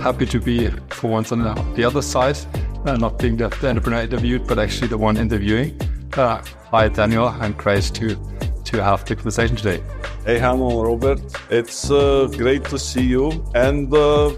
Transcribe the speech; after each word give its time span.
Happy 0.00 0.26
to 0.26 0.40
be 0.40 0.68
for 0.90 1.10
once 1.10 1.32
on 1.32 1.42
the 1.74 1.84
other 1.84 2.02
side, 2.02 2.38
uh, 2.86 2.96
not 2.96 3.18
being 3.18 3.36
the, 3.36 3.48
the, 3.60 3.68
entrepreneur 3.68 4.02
interviewed, 4.02 4.46
but 4.46 4.58
actually 4.58 4.88
the 4.88 4.96
one 4.96 5.16
interviewing. 5.16 5.78
Uh, 6.16 6.42
hi, 6.70 6.88
Daniel. 6.88 7.28
I'm 7.28 7.52
great 7.52 7.84
to 7.94 8.16
to 8.64 8.82
have 8.82 9.04
the 9.04 9.16
conversation 9.16 9.56
today. 9.56 9.82
Hey, 10.24 10.38
hello, 10.38 10.84
Robert. 10.84 11.20
It's 11.50 11.90
uh, 11.90 12.28
great 12.36 12.64
to 12.66 12.78
see 12.78 13.02
you, 13.02 13.44
and 13.54 13.92
uh, 13.94 14.32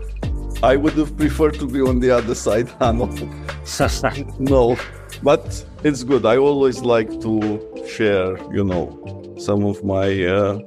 I 0.62 0.76
would 0.76 0.92
have 0.94 1.16
preferred 1.16 1.54
to 1.54 1.66
be 1.66 1.80
on 1.80 1.98
the 2.00 2.10
other 2.10 2.34
side, 2.34 2.68
Hanno. 2.80 3.06
no, 4.38 4.76
but 5.22 5.64
it's 5.84 6.02
good. 6.02 6.24
I 6.26 6.36
always 6.36 6.80
like 6.80 7.20
to 7.20 7.84
share, 7.88 8.36
you 8.52 8.64
know, 8.64 9.34
some 9.38 9.64
of 9.64 9.84
my 9.84 10.24
uh, 10.24 10.58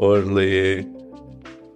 early 0.00 0.86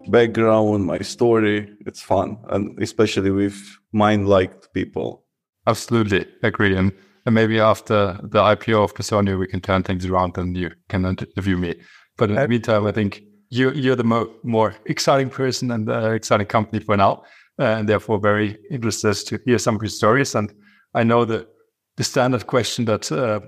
background, 0.08 0.86
my 0.86 0.98
story. 0.98 1.68
It's 1.86 2.02
fun, 2.02 2.38
and 2.50 2.80
especially 2.82 3.30
with 3.30 3.56
mind-like 3.92 4.72
people. 4.72 5.24
Absolutely 5.66 6.26
agree. 6.42 6.76
And, 6.76 6.92
and 7.24 7.34
maybe 7.34 7.58
after 7.58 8.18
the 8.22 8.40
IPO 8.40 8.84
of 8.84 8.94
Personio, 8.94 9.38
we 9.38 9.46
can 9.46 9.60
turn 9.60 9.82
things 9.82 10.06
around 10.06 10.38
and 10.38 10.56
you 10.56 10.70
can 10.88 11.04
interview 11.04 11.56
me. 11.56 11.74
But 12.16 12.30
in 12.30 12.36
the 12.36 12.48
meantime, 12.48 12.86
I 12.86 12.92
think 12.92 13.22
you, 13.50 13.70
you're 13.72 13.96
the 13.96 14.04
mo- 14.04 14.32
more 14.42 14.74
exciting 14.86 15.30
person 15.30 15.70
and 15.70 15.88
the 15.88 16.12
exciting 16.12 16.46
company 16.46 16.82
for 16.82 16.96
now. 16.96 17.24
Uh, 17.58 17.64
and 17.78 17.88
therefore 17.88 18.20
very 18.20 18.58
interested 18.70 19.14
to 19.14 19.40
hear 19.46 19.58
some 19.58 19.76
of 19.76 19.82
your 19.82 19.88
stories. 19.88 20.34
And 20.34 20.52
I 20.94 21.04
know 21.04 21.24
that 21.24 21.48
the 21.96 22.04
standard 22.04 22.46
question 22.46 22.84
that 22.86 23.10
uh, 23.10 23.40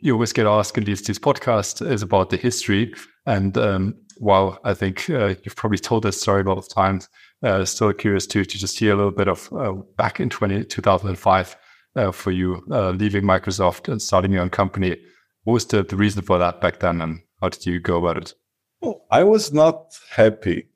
you 0.00 0.12
always 0.12 0.32
get 0.32 0.46
asked 0.46 0.78
in 0.78 0.84
these, 0.84 1.02
these 1.02 1.18
podcasts 1.18 1.84
is 1.86 2.02
about 2.02 2.30
the 2.30 2.36
history. 2.36 2.94
And 3.26 3.56
um, 3.58 3.94
while 4.18 4.58
I 4.64 4.74
think 4.74 5.08
uh, 5.10 5.34
you've 5.42 5.56
probably 5.56 5.78
told 5.78 6.04
this 6.04 6.20
story 6.20 6.42
a 6.42 6.44
lot 6.44 6.58
of 6.58 6.68
times, 6.68 7.08
uh, 7.42 7.64
still 7.64 7.92
curious 7.92 8.26
to, 8.28 8.44
to 8.44 8.58
just 8.58 8.78
hear 8.78 8.92
a 8.92 8.96
little 8.96 9.10
bit 9.10 9.28
of 9.28 9.52
uh, 9.52 9.72
back 9.96 10.20
in 10.20 10.28
20, 10.28 10.64
2005 10.64 11.56
uh, 11.96 12.12
for 12.12 12.30
you 12.30 12.64
uh, 12.70 12.90
leaving 12.90 13.24
Microsoft 13.24 13.90
and 13.90 14.00
starting 14.00 14.32
your 14.32 14.42
own 14.42 14.50
company. 14.50 14.96
What 15.44 15.54
was 15.54 15.66
the, 15.66 15.82
the 15.82 15.96
reason 15.96 16.22
for 16.22 16.38
that 16.38 16.60
back 16.60 16.80
then 16.80 17.00
and 17.00 17.20
how 17.40 17.48
did 17.48 17.66
you 17.66 17.80
go 17.80 17.98
about 17.98 18.18
it? 18.18 18.34
Well, 18.80 19.04
I 19.10 19.24
was 19.24 19.52
not 19.52 19.98
happy 20.10 20.68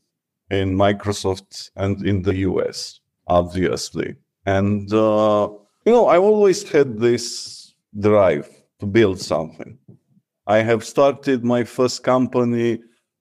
in 0.50 0.76
Microsoft 0.76 1.70
and 1.76 2.04
in 2.04 2.22
the 2.22 2.36
US, 2.36 3.00
obviously. 3.26 4.16
And, 4.44 4.92
uh, 4.92 5.48
you 5.84 5.92
know, 5.92 6.06
I 6.06 6.18
always 6.18 6.68
had 6.68 6.98
this 6.98 7.74
drive 7.98 8.48
to 8.80 8.86
build 8.86 9.20
something. 9.20 9.78
I 10.46 10.58
have 10.58 10.84
started 10.84 11.44
my 11.44 11.64
first 11.64 12.02
company 12.02 12.80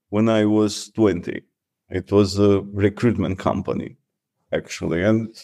when 0.10 0.30
I 0.30 0.46
was 0.46 0.90
20. 0.90 1.42
It 1.90 2.12
was 2.12 2.40
a 2.40 2.62
recruitment 2.62 3.38
company, 3.40 3.98
actually. 4.54 5.04
And 5.04 5.36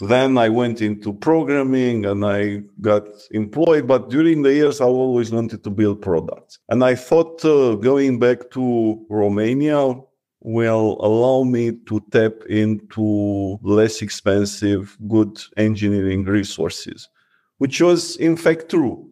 then 0.00 0.38
I 0.38 0.48
went 0.48 0.80
into 0.80 1.12
programming 1.12 2.06
and 2.06 2.24
I 2.24 2.62
got 2.80 3.06
employed. 3.30 3.86
But 3.86 4.08
during 4.08 4.42
the 4.42 4.54
years, 4.54 4.80
I 4.80 4.86
always 4.86 5.30
wanted 5.30 5.62
to 5.64 5.70
build 5.70 6.00
products. 6.00 6.58
And 6.68 6.82
I 6.82 6.94
thought 6.94 7.44
uh, 7.44 7.74
going 7.74 8.18
back 8.18 8.50
to 8.52 9.04
Romania 9.08 9.94
will 10.40 10.96
allow 11.00 11.42
me 11.44 11.72
to 11.86 12.00
tap 12.10 12.32
into 12.48 13.58
less 13.62 14.02
expensive, 14.02 14.96
good 15.08 15.38
engineering 15.56 16.24
resources, 16.24 17.08
which 17.58 17.80
was 17.80 18.16
in 18.16 18.36
fact 18.36 18.70
true. 18.70 19.08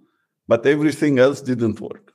But 0.46 0.66
everything 0.66 1.18
else 1.18 1.42
didn't 1.42 1.80
work. 1.80 2.12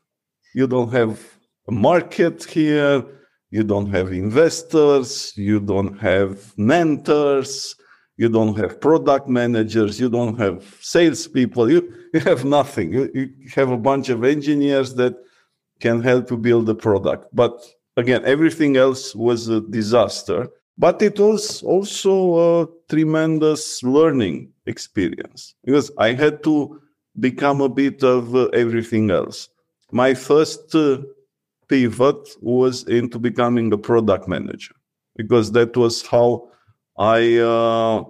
You 0.56 0.67
don't 0.67 0.91
have 0.91 1.19
a 1.67 1.72
market 1.72 2.44
here, 2.44 3.06
you 3.52 3.63
don't 3.63 3.91
have 3.91 4.12
investors, 4.12 5.34
you 5.38 5.59
don't 5.59 6.00
have 6.00 6.57
mentors, 6.57 7.75
you 8.18 8.30
don't 8.30 8.57
have 8.57 8.81
product 8.81 9.28
managers, 9.28 10.00
you 10.00 10.09
don't 10.09 10.38
have 10.40 10.75
salespeople, 10.81 11.69
you, 11.69 11.94
you 12.13 12.19
have 12.22 12.45
nothing. 12.45 12.94
You, 12.94 13.09
you 13.13 13.30
have 13.56 13.69
a 13.69 13.78
bunch 13.78 14.09
of 14.09 14.24
engineers 14.24 14.95
that 14.95 15.16
can 15.80 16.01
help 16.01 16.31
you 16.31 16.38
build 16.38 16.66
the 16.66 16.75
product. 16.75 17.28
But 17.34 17.63
again, 17.98 18.22
everything 18.26 18.78
else 18.78 19.16
was 19.16 19.48
a 19.48 19.62
disaster. 19.62 20.50
But 20.78 21.02
it 21.02 21.20
was 21.20 21.62
also 21.62 22.64
a 22.64 22.68
tremendous 22.90 23.84
learning 23.84 24.52
experience 24.66 25.54
because 25.64 25.92
I 26.00 26.14
had 26.14 26.44
to 26.46 26.81
become 27.20 27.62
a 27.62 27.70
bit 27.70 28.04
of 28.04 28.36
uh, 28.36 28.46
everything 28.48 29.12
else. 29.12 29.50
My 29.92 30.16
first 30.16 30.74
uh, 30.74 30.98
pivot 31.68 32.28
was 32.42 32.84
into 32.86 33.20
becoming 33.20 33.72
a 33.72 33.78
product 33.78 34.28
manager 34.28 34.74
because 35.16 35.52
that 35.52 35.78
was 35.78 36.06
how 36.06 36.50
I 36.98 37.38
uh, 37.38 38.04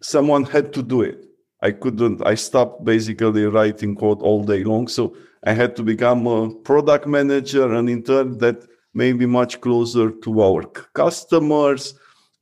someone 0.00 0.44
had 0.44 0.72
to 0.72 0.82
do 0.82 1.02
it. 1.02 1.26
I 1.62 1.72
couldn't. 1.72 2.26
I 2.26 2.34
stopped 2.34 2.84
basically 2.84 3.44
writing 3.44 3.94
code 3.94 4.22
all 4.22 4.42
day 4.42 4.64
long, 4.64 4.88
so 4.88 5.14
I 5.44 5.52
had 5.52 5.76
to 5.76 5.82
become 5.82 6.26
a 6.26 6.54
product 6.54 7.06
manager, 7.06 7.72
and 7.74 7.90
in 7.90 8.02
turn, 8.02 8.38
that 8.38 8.66
made 8.94 9.18
me 9.18 9.26
much 9.26 9.60
closer 9.60 10.10
to 10.10 10.42
our 10.42 10.62
customers, 10.94 11.94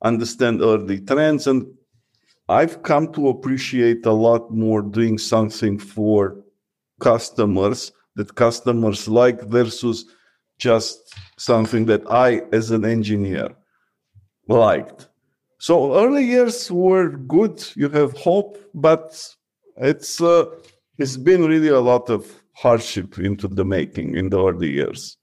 understand 0.02 0.62
early 0.62 1.00
trends, 1.00 1.46
and 1.46 1.66
I've 2.48 2.82
come 2.82 3.12
to 3.12 3.28
appreciate 3.28 4.06
a 4.06 4.12
lot 4.12 4.50
more 4.50 4.80
doing 4.80 5.18
something 5.18 5.78
for 5.78 6.42
customers 7.00 7.92
that 8.16 8.34
customers 8.34 9.06
like 9.06 9.42
versus 9.42 10.06
just 10.58 11.14
something 11.36 11.84
that 11.86 12.10
I, 12.10 12.42
as 12.52 12.70
an 12.70 12.84
engineer, 12.84 13.50
liked. 14.48 15.08
So 15.58 15.94
early 15.94 16.24
years 16.24 16.70
were 16.70 17.10
good. 17.10 17.62
You 17.76 17.90
have 17.90 18.16
hope, 18.16 18.58
but 18.74 19.22
it's 19.76 20.20
uh, 20.20 20.46
it's 20.96 21.16
been 21.16 21.44
really 21.44 21.68
a 21.68 21.80
lot 21.80 22.08
of 22.08 22.42
hardship 22.54 23.18
into 23.18 23.46
the 23.46 23.64
making 23.64 24.16
in 24.16 24.30
the 24.30 24.42
early 24.42 24.70
years. 24.70 25.17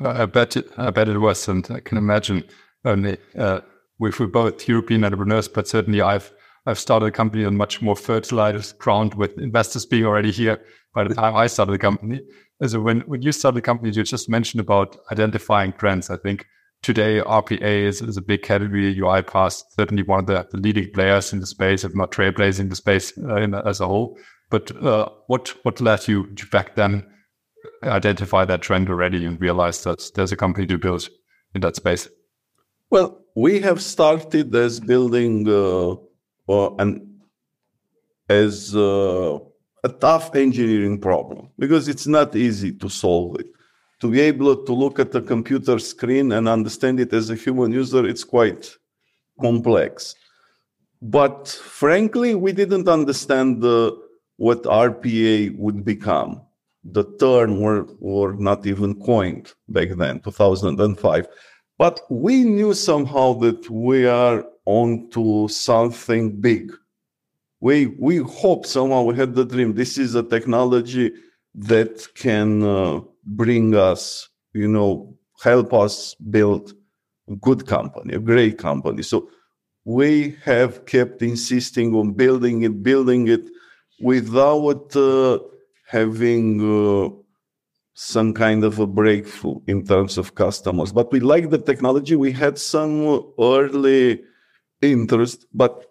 I 0.00 0.26
bet 0.26 0.56
it, 0.56 0.70
I 0.76 0.90
bet 0.90 1.08
it 1.08 1.18
was, 1.18 1.48
and 1.48 1.66
I 1.70 1.80
can 1.80 1.98
imagine 1.98 2.44
only 2.84 3.18
uh, 3.38 3.60
we're 3.98 4.10
both 4.26 4.68
European 4.68 5.04
entrepreneurs, 5.04 5.48
but 5.48 5.66
certainly 5.66 6.02
I've 6.02 6.32
I've 6.66 6.78
started 6.78 7.06
a 7.06 7.10
company 7.12 7.44
on 7.44 7.56
much 7.56 7.80
more 7.80 7.94
fertilized 7.94 8.78
ground 8.78 9.14
with 9.14 9.38
investors 9.38 9.86
being 9.86 10.04
already 10.04 10.32
here 10.32 10.60
by 10.94 11.04
the 11.04 11.14
time 11.14 11.36
I 11.36 11.46
started 11.46 11.72
the 11.72 11.78
company. 11.78 12.20
So 12.66 12.80
when, 12.80 13.02
when 13.02 13.22
you 13.22 13.30
started 13.30 13.58
the 13.58 13.62
company, 13.62 13.92
you 13.92 14.02
just 14.02 14.28
mentioned 14.28 14.60
about 14.60 14.96
identifying 15.12 15.74
trends. 15.74 16.10
I 16.10 16.16
think 16.16 16.44
today 16.82 17.20
RPA 17.20 17.60
is, 17.62 18.02
is 18.02 18.16
a 18.16 18.22
big 18.22 18.42
category. 18.42 18.96
UiPath 18.96 19.62
certainly 19.78 20.02
one 20.02 20.20
of 20.20 20.26
the, 20.26 20.48
the, 20.50 20.58
leading 20.58 20.90
players 20.90 21.32
in 21.32 21.38
the 21.38 21.46
space, 21.46 21.84
if 21.84 21.94
not 21.94 22.10
trailblazing 22.10 22.68
the 22.68 22.76
space 22.76 23.16
uh, 23.16 23.36
in, 23.36 23.54
as 23.54 23.80
a 23.80 23.86
whole. 23.86 24.18
But 24.50 24.74
uh, 24.82 25.08
what 25.28 25.54
what 25.64 25.80
led 25.80 26.08
you 26.08 26.28
back 26.50 26.74
then 26.74 27.06
identify 27.82 28.44
that 28.44 28.62
trend 28.62 28.88
already 28.88 29.24
and 29.24 29.40
realize 29.40 29.82
that 29.84 30.10
there's 30.14 30.32
a 30.32 30.36
company 30.36 30.66
to 30.66 30.78
build 30.78 31.08
in 31.54 31.60
that 31.60 31.76
space? 31.76 32.08
Well, 32.90 33.20
we 33.34 33.60
have 33.60 33.82
started 33.82 34.54
as 34.54 34.80
building 34.80 35.48
uh, 35.48 35.96
uh 36.48 36.74
an 36.76 37.16
as 38.28 38.74
uh, 38.74 39.38
a 39.84 39.88
tough 39.88 40.34
engineering 40.34 41.00
problem 41.00 41.48
because 41.58 41.88
it's 41.88 42.06
not 42.06 42.34
easy 42.34 42.72
to 42.72 42.88
solve 42.88 43.38
it. 43.40 43.46
To 44.00 44.10
be 44.10 44.20
able 44.20 44.64
to 44.64 44.72
look 44.72 44.98
at 44.98 45.14
a 45.14 45.22
computer 45.22 45.78
screen 45.78 46.32
and 46.32 46.48
understand 46.48 47.00
it 47.00 47.12
as 47.12 47.30
a 47.30 47.34
human 47.34 47.72
user, 47.72 48.06
it's 48.06 48.24
quite 48.24 48.76
complex. 49.40 50.14
But 51.00 51.48
frankly, 51.48 52.34
we 52.34 52.52
didn't 52.52 52.88
understand 52.88 53.62
the, 53.62 53.96
what 54.36 54.64
RPA 54.64 55.56
would 55.56 55.84
become. 55.84 56.42
The 56.92 57.04
term 57.18 57.60
were, 57.60 57.86
were 57.98 58.34
not 58.34 58.66
even 58.66 59.00
coined 59.00 59.52
back 59.68 59.88
then, 59.90 60.20
2005. 60.20 61.26
But 61.78 62.00
we 62.10 62.44
knew 62.44 62.74
somehow 62.74 63.34
that 63.40 63.68
we 63.68 64.06
are 64.06 64.44
onto 64.64 65.48
something 65.48 66.40
big. 66.40 66.72
We 67.60 67.86
we 67.98 68.18
hope 68.18 68.66
somehow 68.66 69.02
we 69.02 69.16
had 69.16 69.34
the 69.34 69.44
dream. 69.44 69.74
This 69.74 69.98
is 69.98 70.14
a 70.14 70.22
technology 70.22 71.12
that 71.54 72.06
can 72.14 72.62
uh, 72.62 73.00
bring 73.24 73.74
us 73.74 74.28
you 74.52 74.68
know 74.68 75.16
help 75.42 75.72
us 75.72 76.14
build 76.30 76.72
a 77.28 77.36
good 77.36 77.66
company 77.66 78.14
a 78.14 78.18
great 78.18 78.58
company. 78.58 79.02
So 79.02 79.28
we 79.84 80.36
have 80.44 80.84
kept 80.86 81.22
insisting 81.22 81.94
on 81.94 82.12
building 82.12 82.62
it 82.62 82.82
building 82.82 83.28
it 83.28 83.44
without 84.00 84.94
uh, 84.96 85.38
having 85.86 86.60
uh, 86.60 87.08
some 87.94 88.34
kind 88.34 88.64
of 88.64 88.78
a 88.78 88.86
breakthrough 88.86 89.58
in 89.66 89.84
terms 89.84 90.18
of 90.18 90.34
customers 90.34 90.92
but 90.92 91.10
we 91.12 91.20
like 91.20 91.50
the 91.50 91.58
technology 91.58 92.14
we 92.14 92.32
had 92.32 92.58
some 92.58 93.32
early 93.38 94.20
interest 94.82 95.46
but 95.54 95.86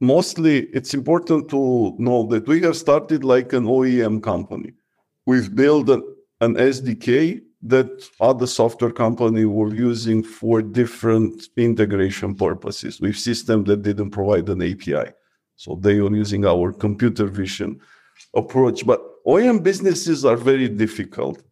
mostly 0.00 0.66
it's 0.72 0.94
important 0.94 1.48
to 1.50 1.94
know 1.98 2.26
that 2.28 2.46
we 2.46 2.60
have 2.62 2.76
started 2.76 3.24
like 3.24 3.52
an 3.52 3.64
OEM 3.64 4.22
company. 4.22 4.72
We've 5.26 5.54
built 5.54 5.88
an, 5.88 6.02
an 6.40 6.54
SDK 6.54 7.42
that 7.62 8.08
other 8.20 8.46
software 8.46 8.92
company 8.92 9.44
were 9.44 9.74
using 9.74 10.22
for 10.22 10.62
different 10.62 11.48
integration 11.56 12.34
purposes 12.34 13.00
with 13.00 13.16
systems 13.16 13.66
that 13.66 13.82
didn't 13.82 14.10
provide 14.10 14.48
an 14.48 14.62
API. 14.62 15.12
So 15.56 15.74
they 15.80 16.00
were 16.00 16.14
using 16.14 16.46
our 16.46 16.72
computer 16.72 17.26
vision 17.26 17.80
approach. 18.34 18.86
But 18.86 19.02
OEM 19.28 19.62
businesses 19.62 20.24
are 20.24 20.36
very 20.36 20.68
difficult. 20.68 21.42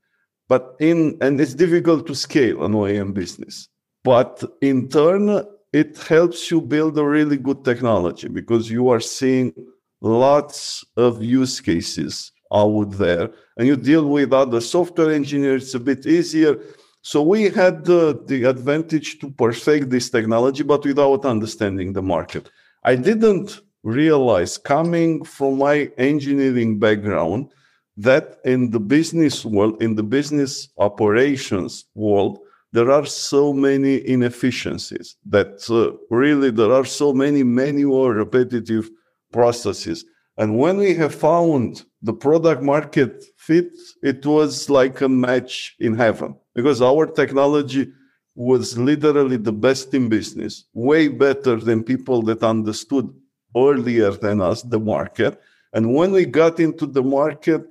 But 0.48 0.76
in 0.80 1.18
and 1.20 1.40
it's 1.40 1.54
difficult 1.54 2.06
to 2.06 2.14
scale 2.14 2.64
an 2.64 2.72
OEM 2.72 3.12
business. 3.12 3.68
But 4.02 4.42
in 4.62 4.88
turn, 4.88 5.44
it 5.72 5.98
helps 5.98 6.50
you 6.50 6.60
build 6.60 6.96
a 6.98 7.04
really 7.04 7.36
good 7.36 7.64
technology 7.64 8.28
because 8.28 8.70
you 8.70 8.88
are 8.88 9.00
seeing 9.00 9.52
lots 10.00 10.84
of 10.96 11.22
use 11.22 11.60
cases 11.60 12.32
out 12.52 12.90
there 12.92 13.30
and 13.56 13.66
you 13.66 13.76
deal 13.76 14.08
with 14.08 14.32
other 14.32 14.60
software 14.60 15.12
engineers 15.12 15.64
it's 15.64 15.74
a 15.74 15.80
bit 15.80 16.06
easier 16.06 16.56
so 17.02 17.22
we 17.22 17.44
had 17.44 17.84
the, 17.84 18.22
the 18.26 18.44
advantage 18.44 19.18
to 19.18 19.30
perfect 19.30 19.90
this 19.90 20.10
technology 20.10 20.62
but 20.62 20.84
without 20.84 21.24
understanding 21.24 21.92
the 21.92 22.02
market 22.02 22.50
i 22.84 22.94
didn't 22.94 23.60
realize 23.82 24.58
coming 24.58 25.24
from 25.24 25.58
my 25.58 25.90
engineering 25.98 26.78
background 26.78 27.50
that 27.96 28.38
in 28.44 28.70
the 28.70 28.80
business 28.80 29.44
world 29.44 29.82
in 29.82 29.94
the 29.94 30.02
business 30.02 30.68
operations 30.78 31.86
world 31.94 32.38
there 32.72 32.90
are 32.90 33.06
so 33.06 33.52
many 33.52 34.06
inefficiencies 34.06 35.16
that 35.24 35.64
uh, 35.70 35.96
really 36.14 36.50
there 36.50 36.72
are 36.72 36.84
so 36.84 37.12
many 37.12 37.42
manual 37.42 38.10
repetitive 38.10 38.90
processes 39.32 40.04
and 40.38 40.58
when 40.58 40.76
we 40.76 40.94
have 40.94 41.14
found 41.14 41.84
the 42.02 42.12
product 42.12 42.62
market 42.62 43.24
fit, 43.36 43.72
it 44.02 44.24
was 44.26 44.68
like 44.68 45.00
a 45.00 45.08
match 45.08 45.74
in 45.80 45.94
heaven 45.94 46.36
because 46.54 46.82
our 46.82 47.06
technology 47.06 47.90
was 48.34 48.76
literally 48.76 49.38
the 49.38 49.52
best 49.52 49.94
in 49.94 50.10
business, 50.10 50.64
way 50.74 51.08
better 51.08 51.56
than 51.56 51.82
people 51.82 52.20
that 52.22 52.42
understood 52.42 53.08
earlier 53.56 54.10
than 54.10 54.42
us 54.42 54.60
the 54.62 54.78
market. 54.78 55.40
And 55.72 55.94
when 55.94 56.12
we 56.12 56.26
got 56.26 56.60
into 56.60 56.86
the 56.86 57.02
market, 57.02 57.66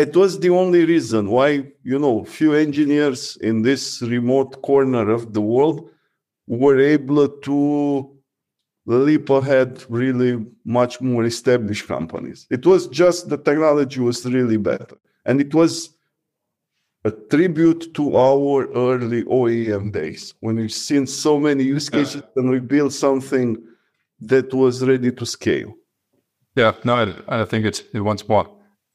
it 0.00 0.16
was 0.16 0.40
the 0.40 0.48
only 0.48 0.86
reason 0.86 1.28
why, 1.28 1.48
you 1.82 1.98
know, 1.98 2.24
few 2.24 2.54
engineers 2.54 3.36
in 3.42 3.60
this 3.60 4.00
remote 4.00 4.62
corner 4.62 5.10
of 5.10 5.34
the 5.34 5.42
world 5.42 5.90
were 6.46 6.80
able 6.80 7.28
to 7.28 8.10
leap 8.86 9.28
ahead 9.28 9.84
really 9.90 10.32
much 10.64 11.02
more 11.02 11.24
established 11.24 11.86
companies. 11.86 12.46
It 12.50 12.64
was 12.64 12.88
just 12.88 13.28
the 13.28 13.36
technology 13.36 14.00
was 14.00 14.24
really 14.24 14.56
better. 14.56 14.96
And 15.26 15.38
it 15.38 15.54
was 15.54 15.90
a 17.04 17.10
tribute 17.10 17.92
to 17.92 18.16
our 18.16 18.72
early 18.72 19.24
OEM 19.24 19.92
days 19.92 20.32
when 20.40 20.56
we've 20.56 20.72
seen 20.72 21.06
so 21.06 21.38
many 21.38 21.64
use 21.64 21.90
cases 21.90 22.22
and 22.36 22.48
we 22.48 22.58
built 22.58 22.94
something 22.94 23.62
that 24.20 24.52
was 24.54 24.82
ready 24.82 25.12
to 25.12 25.26
scale. 25.26 25.74
Yeah, 26.56 26.72
no, 26.84 26.94
I, 27.28 27.42
I 27.42 27.44
think 27.44 27.66
it, 27.66 27.84
it 27.92 28.00
once 28.00 28.26
more, 28.26 28.48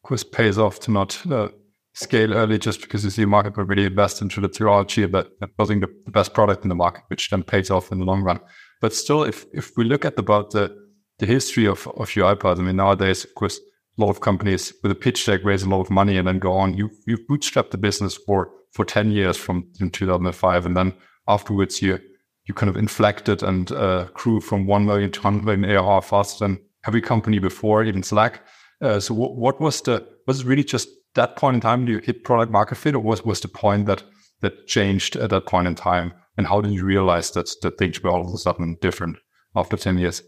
course, 0.06 0.24
pays 0.24 0.58
off 0.58 0.80
to 0.82 0.92
not 0.92 1.26
uh, 1.32 1.50
scale 1.94 2.34
early 2.34 2.60
just 2.60 2.82
because 2.82 3.04
you 3.04 3.10
see 3.10 3.24
a 3.24 3.28
market 3.28 3.58
will 3.58 3.66
really 3.66 3.86
invest 3.86 4.22
into 4.22 4.42
the 4.42 4.48
technology, 4.48 5.06
but 5.06 5.32
building 5.58 5.80
the, 5.80 5.88
the 6.06 6.12
best 6.12 6.34
product 6.34 6.64
in 6.64 6.70
the 6.70 6.76
market, 6.76 7.04
which 7.08 7.30
then 7.30 7.44
pays 7.44 7.72
off 7.72 7.92
in 7.92 8.00
the 8.00 8.06
long 8.06 8.22
run. 8.22 8.40
But 8.82 8.94
still, 8.94 9.24
if 9.24 9.46
if 9.54 9.72
we 9.78 9.86
look 9.86 10.06
at 10.06 10.20
about 10.20 10.52
the 10.52 10.76
the 11.20 11.26
history 11.26 11.66
of 11.66 11.88
of 11.88 12.10
UiPath, 12.10 12.60
I 12.60 12.62
mean 12.62 12.76
nowadays, 12.76 13.24
of 13.24 13.34
course, 13.36 13.60
a 13.98 14.02
lot 14.02 14.10
of 14.10 14.20
companies 14.20 14.74
with 14.84 14.92
a 14.92 14.96
pitch 14.96 15.26
deck 15.26 15.44
raise 15.44 15.64
a 15.64 15.70
lot 15.70 15.82
of 15.82 15.90
money 15.90 16.18
and 16.18 16.28
then 16.28 16.40
go 16.40 16.54
on. 16.54 16.74
You 16.74 16.90
you 17.08 17.18
bootstrapped 17.18 17.72
the 17.72 17.78
business 17.78 18.18
for 18.26 18.52
for 18.72 18.86
ten 18.86 19.12
years 19.12 19.38
from 19.38 19.68
2005, 19.80 20.66
and 20.66 20.76
then 20.76 20.94
afterwards 21.28 21.82
you 21.82 22.00
you 22.46 22.54
kind 22.54 22.70
of 22.70 22.78
inflected 22.78 23.42
and 23.42 23.72
uh, 23.72 24.06
grew 24.14 24.40
from 24.40 24.68
one 24.68 24.86
million 24.86 25.12
to 25.12 25.22
hundred 25.22 25.46
million 25.46 25.66
ARR 25.66 26.02
faster 26.02 26.46
than 26.46 26.60
every 26.86 27.02
company 27.02 27.40
before, 27.40 27.84
even 27.84 28.04
Slack. 28.04 28.42
Uh, 28.82 29.00
so 29.00 29.14
what, 29.14 29.36
what 29.36 29.62
was 29.62 29.82
the 29.82 30.06
was 30.28 30.42
it 30.42 30.48
really 30.48 30.64
just 30.64 30.90
that 31.16 31.36
point 31.38 31.56
in 31.56 31.62
time 31.62 31.88
you 31.88 32.00
hit 32.00 32.24
product 32.24 32.52
market 32.52 32.76
fit, 32.76 32.96
or 32.96 33.00
was 33.00 33.24
was 33.24 33.40
the 33.40 33.48
point 33.48 33.86
that 33.86 34.04
that 34.42 34.68
changed 34.68 35.16
at 35.16 35.30
that 35.30 35.46
point 35.46 35.68
in 35.68 35.76
time? 35.76 36.14
And 36.38 36.48
how 36.48 36.62
did 36.62 36.74
you 36.74 36.84
realize 36.84 37.32
that, 37.32 37.50
that 37.62 37.78
things 37.78 38.02
were 38.02 38.10
all 38.10 38.28
of 38.28 38.34
a 38.34 38.38
sudden 38.38 38.78
different 38.82 39.18
after 39.56 39.78
10 39.78 39.98
years? 39.98 40.22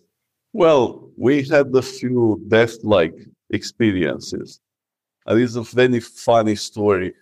Well, 0.54 1.12
we 1.18 1.44
had 1.44 1.76
a 1.76 1.82
few 1.82 2.42
death 2.48 2.76
like 2.84 3.14
experiences. 3.50 4.60
It 5.28 5.38
is 5.38 5.56
a 5.56 5.64
very 5.64 6.00
funny 6.00 6.56
story. 6.56 7.14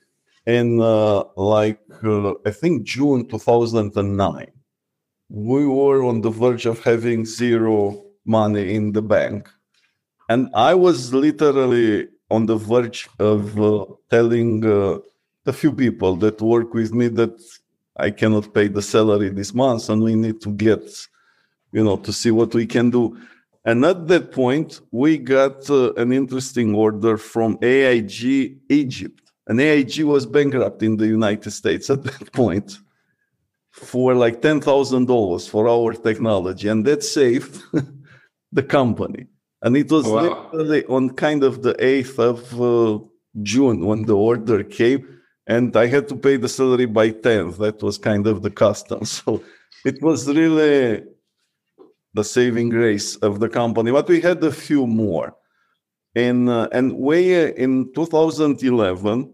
In 0.45 0.79
uh, 0.79 1.23
like, 1.35 1.79
uh, 2.03 2.33
I 2.45 2.51
think 2.51 2.83
June 2.83 3.27
2009, 3.27 4.51
we 5.29 5.65
were 5.65 6.03
on 6.03 6.21
the 6.21 6.29
verge 6.29 6.67
of 6.67 6.83
having 6.83 7.25
zero 7.25 8.03
money 8.27 8.75
in 8.75 8.91
the 8.91 9.01
bank. 9.01 9.49
And 10.29 10.49
I 10.55 10.73
was 10.73 11.13
literally 11.13 12.07
on 12.31 12.47
the 12.47 12.57
verge 12.57 13.07
of 13.19 13.61
uh, 13.61 13.85
telling 14.09 14.65
uh, 14.65 14.97
a 15.45 15.53
few 15.53 15.71
people 15.71 16.15
that 16.17 16.41
work 16.41 16.73
with 16.73 16.93
me 16.93 17.07
that 17.09 17.39
I 17.97 18.09
cannot 18.11 18.53
pay 18.53 18.67
the 18.67 18.81
salary 18.81 19.29
this 19.29 19.53
month, 19.53 19.89
and 19.89 20.01
we 20.01 20.15
need 20.15 20.41
to 20.41 20.51
get, 20.51 20.83
you 21.71 21.83
know, 21.83 21.97
to 21.97 22.11
see 22.11 22.31
what 22.31 22.53
we 22.53 22.65
can 22.65 22.89
do. 22.89 23.17
And 23.63 23.85
at 23.85 24.07
that 24.07 24.31
point, 24.31 24.81
we 24.91 25.17
got 25.17 25.69
uh, 25.69 25.93
an 25.93 26.11
interesting 26.11 26.75
order 26.75 27.17
from 27.17 27.57
AIG 27.61 28.57
Egypt. 28.69 29.21
And 29.47 29.61
AIG 29.61 30.03
was 30.03 30.25
bankrupt 30.25 30.81
in 30.83 30.97
the 30.97 31.07
United 31.07 31.51
States 31.51 31.89
at 31.89 32.03
that 32.03 32.31
point 32.33 32.79
for 33.71 34.13
like 34.15 34.41
$10,000 34.41 35.49
for 35.49 35.67
our 35.67 35.93
technology. 35.93 36.67
And 36.67 36.85
that 36.85 37.03
saved 37.03 37.61
the 38.51 38.63
company. 38.63 39.27
And 39.65 39.75
it 39.75 39.91
was 39.91 40.05
wow. 40.07 40.21
literally 40.21 40.85
on 40.85 41.09
kind 41.09 41.43
of 41.43 41.63
the 41.63 41.73
8th 41.73 42.19
of 42.19 42.61
uh, 42.61 43.03
June 43.41 43.83
when 43.85 44.03
the 44.03 44.15
order 44.15 44.63
came 44.63 45.15
and 45.47 45.75
I 45.75 45.87
had 45.87 46.07
to 46.09 46.15
pay 46.15 46.37
the 46.37 46.47
salary 46.47 46.85
by 46.85 47.09
10th. 47.09 47.57
That 47.57 47.81
was 47.81 47.97
kind 47.97 48.27
of 48.27 48.41
the 48.43 48.51
custom. 48.51 49.01
So 49.05 49.43
it 49.83 50.01
was 50.03 50.27
really 50.27 51.03
the 52.13 52.23
saving 52.23 52.69
grace 52.69 53.15
of 53.17 53.39
the 53.39 53.49
company. 53.49 53.91
But 53.91 54.07
we 54.07 54.21
had 54.21 54.43
a 54.43 54.51
few 54.51 54.85
more. 54.85 55.35
In, 56.13 56.47
uh, 56.47 56.69
and 56.71 56.97
way 56.97 57.51
in 57.55 57.91
2011, 57.93 59.33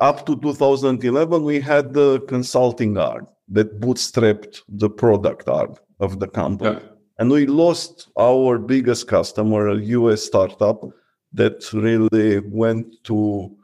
up 0.00 0.26
to 0.26 0.36
2011, 0.36 1.42
we 1.42 1.60
had 1.60 1.94
the 1.94 2.20
consulting 2.28 2.98
arm 2.98 3.26
that 3.48 3.80
bootstrapped 3.80 4.60
the 4.68 4.90
product 4.90 5.48
arm 5.48 5.74
of 6.00 6.18
the 6.18 6.28
company. 6.28 6.80
Yeah. 6.80 6.93
And 7.18 7.30
we 7.30 7.46
lost 7.46 8.08
our 8.18 8.58
biggest 8.58 9.06
customer, 9.06 9.68
a 9.68 9.76
US 9.76 10.22
startup 10.22 10.84
that 11.32 11.72
really 11.72 12.40
went 12.40 13.02
to 13.04 13.54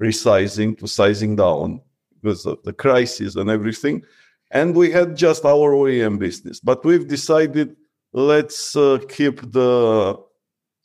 resizing 0.00 0.78
to 0.78 0.86
sizing 0.86 1.36
down 1.36 1.80
because 2.22 2.46
of 2.46 2.62
the 2.64 2.72
crisis 2.72 3.36
and 3.36 3.50
everything. 3.50 4.02
And 4.50 4.74
we 4.74 4.90
had 4.90 5.16
just 5.16 5.44
our 5.44 5.72
OEM 5.72 6.18
business, 6.18 6.60
but 6.60 6.84
we've 6.84 7.06
decided 7.06 7.76
let's 8.12 8.74
uh, 8.74 8.98
keep 9.08 9.40
the 9.52 10.16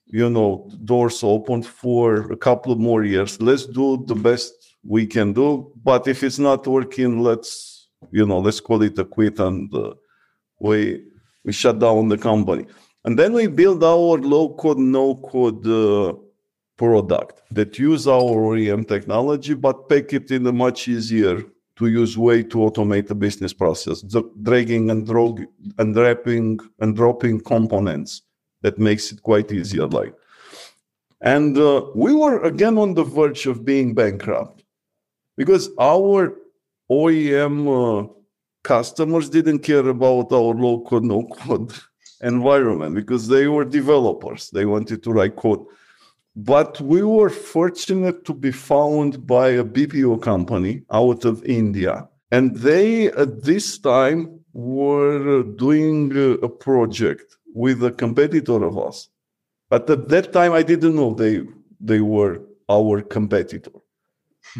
you 0.07 0.29
know 0.29 0.69
doors 0.85 1.23
open 1.23 1.63
for 1.63 2.31
a 2.31 2.37
couple 2.37 2.75
more 2.75 3.03
years. 3.03 3.41
Let's 3.41 3.65
do 3.65 4.03
the 4.05 4.15
best 4.15 4.53
we 4.83 5.07
can 5.07 5.33
do. 5.33 5.71
But 5.83 6.07
if 6.07 6.23
it's 6.23 6.37
not 6.37 6.67
working, 6.67 7.21
let's 7.21 7.89
you 8.11 8.25
know 8.25 8.39
let's 8.39 8.59
call 8.59 8.83
it 8.83 8.99
a 8.99 9.05
quit 9.05 9.39
and 9.39 9.73
uh, 9.73 9.93
we 10.59 11.03
we 11.45 11.53
shut 11.53 11.79
down 11.79 12.09
the 12.09 12.17
company. 12.17 12.65
And 13.05 13.17
then 13.17 13.33
we 13.33 13.47
build 13.47 13.83
our 13.83 14.17
low 14.17 14.55
code, 14.55 14.79
no 14.79 15.15
code 15.15 15.65
uh, 15.67 16.13
product 16.75 17.41
that 17.51 17.77
use 17.79 18.07
our 18.07 18.35
OEM 18.51 18.87
technology, 18.87 19.53
but 19.53 19.87
pack 19.87 20.11
it 20.11 20.31
in 20.31 20.45
a 20.47 20.51
much 20.51 20.87
easier 20.87 21.43
to 21.77 21.87
use 21.87 22.17
way 22.17 22.41
to 22.41 22.57
automate 22.57 23.07
the 23.07 23.15
business 23.15 23.53
process, 23.53 24.01
the 24.01 24.23
dragging 24.41 24.89
and, 24.89 25.05
drog, 25.05 25.41
and 25.77 25.95
wrapping 25.95 26.59
and 26.79 26.95
dropping 26.95 27.39
components 27.41 28.23
that 28.61 28.79
makes 28.79 29.11
it 29.11 29.21
quite 29.21 29.51
easier. 29.51 29.85
Like, 29.85 30.13
and 31.21 31.57
uh, 31.57 31.85
we 31.93 32.13
were 32.13 32.41
again 32.43 32.77
on 32.77 32.93
the 32.93 33.03
verge 33.03 33.45
of 33.45 33.65
being 33.65 33.93
bankrupt 33.93 34.63
because 35.37 35.69
our 35.79 36.35
OEM 36.89 37.55
uh, 37.67 38.07
customers 38.65 39.29
didn't 39.29 39.59
care 39.59 39.87
about 39.87 40.33
our 40.33 40.53
low 40.65 40.81
code, 40.81 41.05
no 41.05 41.23
code 41.23 41.71
environment 42.21 42.95
because 42.95 43.27
they 43.27 43.47
were 43.47 43.63
developers. 43.63 44.49
They 44.49 44.65
wanted 44.65 45.03
to 45.03 45.11
write 45.11 45.35
code. 45.35 45.63
But 46.35 46.81
we 46.81 47.01
were 47.03 47.29
fortunate 47.29 48.25
to 48.25 48.33
be 48.33 48.51
found 48.51 49.25
by 49.25 49.47
a 49.49 49.63
BPO 49.63 50.21
company 50.21 50.83
out 50.91 51.23
of 51.23 51.45
India. 51.45 52.09
And 52.31 52.57
they, 52.57 53.07
at 53.23 53.43
this 53.43 53.77
time, 53.77 54.19
were 54.51 55.43
doing 55.43 56.11
a 56.41 56.49
project 56.49 57.37
with 57.53 57.83
a 57.83 57.91
competitor 57.91 58.63
of 58.65 58.77
us. 58.77 59.07
But 59.69 59.89
at 59.89 60.09
that 60.09 60.33
time, 60.33 60.51
I 60.53 60.63
didn't 60.63 60.95
know 60.95 61.13
they 61.13 61.35
they 61.79 62.01
were 62.01 62.41
our 62.69 63.01
competitor. 63.01 63.77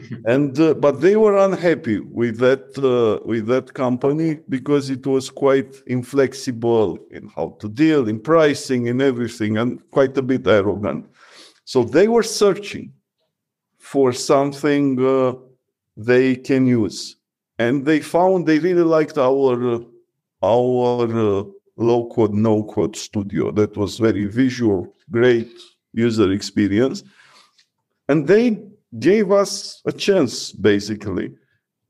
and 0.25 0.59
uh, 0.59 0.73
but 0.73 1.01
they 1.01 1.15
were 1.15 1.37
unhappy 1.37 1.99
with 1.99 2.37
that 2.39 2.77
uh, 2.77 3.25
with 3.25 3.47
that 3.47 3.73
company 3.73 4.39
because 4.49 4.89
it 4.89 5.05
was 5.05 5.29
quite 5.29 5.81
inflexible 5.87 6.97
in 7.11 7.27
how 7.35 7.55
to 7.59 7.69
deal 7.69 8.07
in 8.07 8.19
pricing 8.19 8.87
in 8.87 9.01
everything 9.01 9.57
and 9.57 9.79
quite 9.91 10.17
a 10.17 10.21
bit 10.21 10.45
arrogant. 10.47 11.05
So 11.63 11.83
they 11.83 12.07
were 12.07 12.23
searching 12.23 12.93
for 13.77 14.11
something 14.13 15.03
uh, 15.05 15.33
they 15.95 16.35
can 16.35 16.65
use. 16.67 17.15
And 17.57 17.85
they 17.85 18.01
found 18.01 18.45
they 18.45 18.59
really 18.59 18.83
liked 18.83 19.17
our 19.17 19.81
our 20.43 21.39
uh, 21.39 21.43
low 21.77 22.09
code 22.09 22.33
no 22.33 22.63
code 22.63 22.95
studio. 22.95 23.51
That 23.51 23.77
was 23.77 23.97
very 23.97 24.25
visual 24.25 24.93
great 25.11 25.51
user 25.93 26.31
experience. 26.31 27.03
And 28.09 28.27
they 28.27 28.61
gave 28.99 29.31
us 29.31 29.81
a 29.85 29.91
chance 29.91 30.51
basically. 30.51 31.33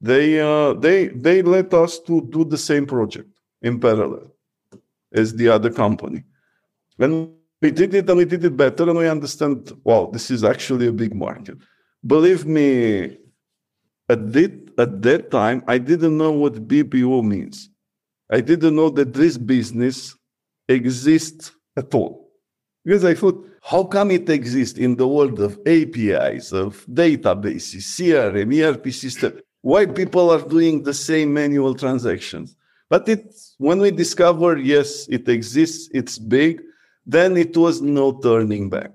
They 0.02 0.40
uh, 0.40 0.74
they 0.74 1.08
they 1.08 1.42
let 1.42 1.74
us 1.74 2.00
to 2.02 2.22
do 2.22 2.44
the 2.44 2.58
same 2.58 2.86
project 2.86 3.30
in 3.62 3.80
parallel 3.80 4.32
as 5.14 5.34
the 5.34 5.50
other 5.50 5.72
company. 5.72 6.24
And 7.00 7.30
we 7.62 7.72
did 7.72 7.94
it 7.94 8.10
and 8.10 8.18
we 8.18 8.26
did 8.26 8.44
it 8.44 8.56
better 8.56 8.84
and 8.84 8.98
we 8.98 9.08
understand 9.08 9.72
wow 9.84 10.10
this 10.12 10.30
is 10.30 10.44
actually 10.44 10.88
a 10.88 10.92
big 10.92 11.16
market. 11.16 11.58
Believe 12.06 12.46
me 12.46 13.18
at 14.08 14.32
that, 14.34 14.70
at 14.78 15.02
that 15.02 15.32
time 15.32 15.64
i 15.68 15.80
didn't 15.80 16.18
know 16.18 16.32
what 16.32 16.68
bpo 16.68 17.24
means. 17.24 17.70
I 18.30 18.42
didn't 18.42 18.76
know 18.76 18.90
that 18.90 19.14
this 19.14 19.38
business 19.38 20.16
exists 20.68 21.52
at 21.78 21.94
all 21.94 22.25
because 22.86 23.04
i 23.04 23.14
thought 23.14 23.38
how 23.68 23.84
come 23.84 24.12
it 24.12 24.30
exists 24.30 24.78
in 24.78 24.96
the 24.96 25.08
world 25.08 25.40
of 25.40 25.58
APIs, 25.66 26.52
of 26.52 26.86
databases, 26.86 27.82
CRM, 27.96 28.54
ERP 28.62 28.94
system? 28.94 29.42
Why 29.62 29.88
people 29.88 30.30
are 30.30 30.48
doing 30.48 30.84
the 30.84 30.94
same 30.94 31.34
manual 31.34 31.74
transactions? 31.74 32.56
But 32.92 33.10
it, 33.10 33.34
when 33.58 33.80
we 33.80 33.90
discover, 33.90 34.56
yes, 34.60 35.08
it 35.10 35.28
exists, 35.28 35.90
it's 35.96 36.20
big, 36.20 36.62
then 37.08 37.36
it 37.38 37.58
was 37.58 37.82
no 37.82 38.20
turning 38.20 38.70
back. 38.70 38.92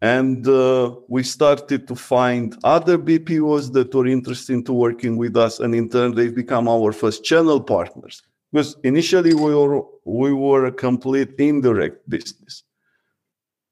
And 0.00 0.46
uh, 0.46 0.94
we 1.08 1.24
started 1.24 1.88
to 1.88 1.96
find 1.96 2.56
other 2.62 2.96
BPOs 2.96 3.72
that 3.72 3.92
were 3.92 4.06
interested 4.06 4.52
into 4.52 4.72
working 4.72 5.16
with 5.16 5.36
us. 5.36 5.58
And 5.58 5.74
in 5.74 5.88
turn, 5.88 6.14
they've 6.14 6.34
become 6.34 6.68
our 6.68 6.92
first 6.92 7.24
channel 7.24 7.60
partners. 7.60 8.22
Because 8.52 8.76
initially 8.84 9.34
we 9.34 9.52
were, 9.52 9.82
we 10.04 10.32
were 10.32 10.66
a 10.66 10.72
complete 10.72 11.30
indirect 11.38 12.08
business 12.08 12.62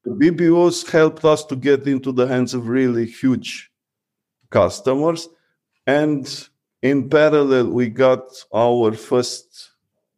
the 0.05 0.11
BPOs 0.11 0.91
helped 0.91 1.25
us 1.25 1.45
to 1.47 1.57
get 1.57 1.87
into 1.87 2.13
the 2.13 2.27
hands 2.27 2.55
of 2.55 2.69
really 2.69 3.07
huge 3.07 3.71
customers. 4.51 5.29
And 5.87 6.27
in 6.83 7.09
parallel, 7.09 7.69
we 7.69 7.89
got 7.89 8.25
our 8.53 8.93
first 8.93 9.71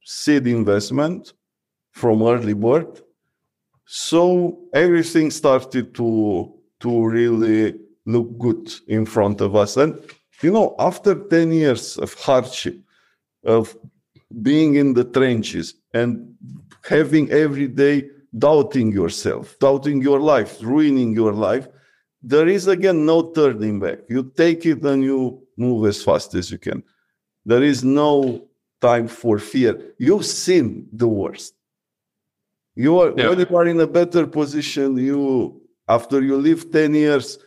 seed 0.04 0.46
investment 0.46 1.32
from 1.92 2.20
Earlybird. 2.20 3.02
So 3.84 4.58
everything 4.72 5.30
started 5.30 5.94
to, 5.94 6.52
to 6.80 7.06
really 7.06 7.74
look 8.06 8.38
good 8.38 8.72
in 8.88 9.06
front 9.06 9.40
of 9.40 9.54
us. 9.54 9.76
And, 9.76 9.98
you 10.42 10.50
know, 10.50 10.74
after 10.78 11.14
10 11.14 11.52
years 11.52 11.98
of 11.98 12.14
hardship, 12.14 12.78
of 13.44 13.76
being 14.42 14.74
in 14.74 14.94
the 14.94 15.04
trenches 15.04 15.74
and 15.92 16.34
having 16.88 17.30
every 17.30 17.68
day 17.68 18.08
doubting 18.36 18.92
yourself, 18.92 19.56
doubting 19.58 20.02
your 20.02 20.20
life, 20.20 20.58
ruining 20.62 21.14
your 21.14 21.32
life, 21.32 21.68
there 22.22 22.48
is 22.48 22.66
again 22.66 23.04
no 23.04 23.30
turning 23.32 23.78
back. 23.80 23.98
You 24.08 24.32
take 24.36 24.64
it 24.66 24.82
and 24.82 25.02
you 25.02 25.42
move 25.56 25.86
as 25.86 26.02
fast 26.02 26.34
as 26.34 26.50
you 26.50 26.58
can. 26.58 26.82
There 27.44 27.62
is 27.62 27.84
no 27.84 28.48
time 28.80 29.08
for 29.08 29.38
fear. 29.38 29.94
You've 29.98 30.26
seen 30.26 30.88
the 30.92 31.06
worst. 31.06 31.54
You 32.74 32.98
are 33.00 33.12
yeah. 33.16 33.28
when 33.28 33.38
you 33.38 33.56
are 33.56 33.66
in 33.66 33.80
a 33.80 33.86
better 33.86 34.26
position, 34.26 34.96
you 34.96 35.60
after 35.86 36.22
you 36.22 36.36
live 36.38 36.72
10 36.72 36.94
years 36.94 37.38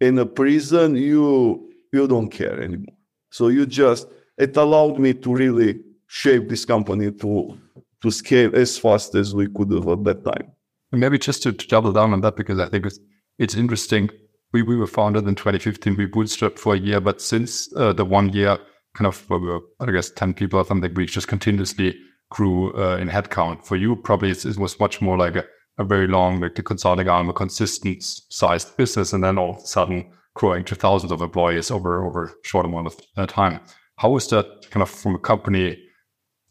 in 0.00 0.18
a 0.18 0.26
prison, 0.26 0.94
you 0.94 1.70
you 1.92 2.06
don't 2.06 2.28
care 2.28 2.60
anymore. 2.60 2.96
So 3.30 3.48
you 3.48 3.66
just 3.66 4.06
it 4.38 4.56
allowed 4.56 4.98
me 4.98 5.14
to 5.14 5.34
really 5.34 5.80
shape 6.06 6.48
this 6.48 6.64
company 6.64 7.10
to 7.10 7.58
to 8.02 8.10
scale 8.10 8.54
as 8.54 8.78
fast 8.78 9.14
as 9.14 9.34
we 9.34 9.48
could 9.48 9.70
have 9.72 9.88
at 9.88 10.04
that 10.04 10.24
time. 10.24 10.52
maybe 10.92 11.18
just 11.18 11.42
to, 11.44 11.52
to, 11.52 11.66
double 11.68 11.92
down 11.92 12.12
on 12.12 12.20
that, 12.20 12.36
because 12.36 12.58
I 12.58 12.68
think 12.68 12.86
it's, 12.86 12.98
it's 13.38 13.54
interesting. 13.54 14.10
We, 14.52 14.62
we 14.62 14.76
were 14.76 14.86
founded 14.86 15.26
in 15.26 15.34
2015. 15.34 15.96
We 15.96 16.06
bootstrapped 16.06 16.58
for 16.58 16.74
a 16.74 16.78
year, 16.78 17.00
but 17.00 17.20
since 17.20 17.72
uh, 17.76 17.92
the 17.92 18.04
one 18.04 18.32
year, 18.32 18.58
kind 18.94 19.06
of, 19.06 19.28
we 19.30 19.38
were, 19.38 19.60
I 19.80 19.90
guess, 19.90 20.10
10 20.10 20.34
people 20.34 20.58
or 20.58 20.66
something, 20.66 20.92
we 20.94 21.06
just 21.06 21.28
continuously 21.28 21.96
grew 22.30 22.74
uh, 22.74 22.96
in 22.96 23.08
headcount. 23.08 23.64
For 23.64 23.76
you, 23.76 23.96
probably 23.96 24.30
it 24.30 24.44
was 24.58 24.78
much 24.78 25.00
more 25.00 25.16
like 25.16 25.36
a, 25.36 25.44
a 25.78 25.84
very 25.84 26.06
long, 26.06 26.40
like 26.40 26.56
the 26.56 26.62
consulting 26.62 27.08
arm, 27.08 27.28
a 27.28 27.32
consistent 27.32 28.02
sized 28.02 28.76
business, 28.76 29.12
and 29.12 29.24
then 29.24 29.38
all 29.38 29.56
of 29.56 29.56
a 29.58 29.66
sudden 29.66 30.10
growing 30.34 30.64
to 30.64 30.74
thousands 30.74 31.12
of 31.12 31.20
employees 31.20 31.70
over 31.70 32.04
over 32.06 32.24
a 32.24 32.32
short 32.42 32.66
amount 32.66 32.86
of 32.86 33.00
uh, 33.16 33.26
time. 33.26 33.60
How 33.96 34.10
was 34.10 34.26
that 34.28 34.46
kind 34.70 34.82
of 34.82 34.90
from 34.90 35.14
a 35.14 35.18
company 35.18 35.78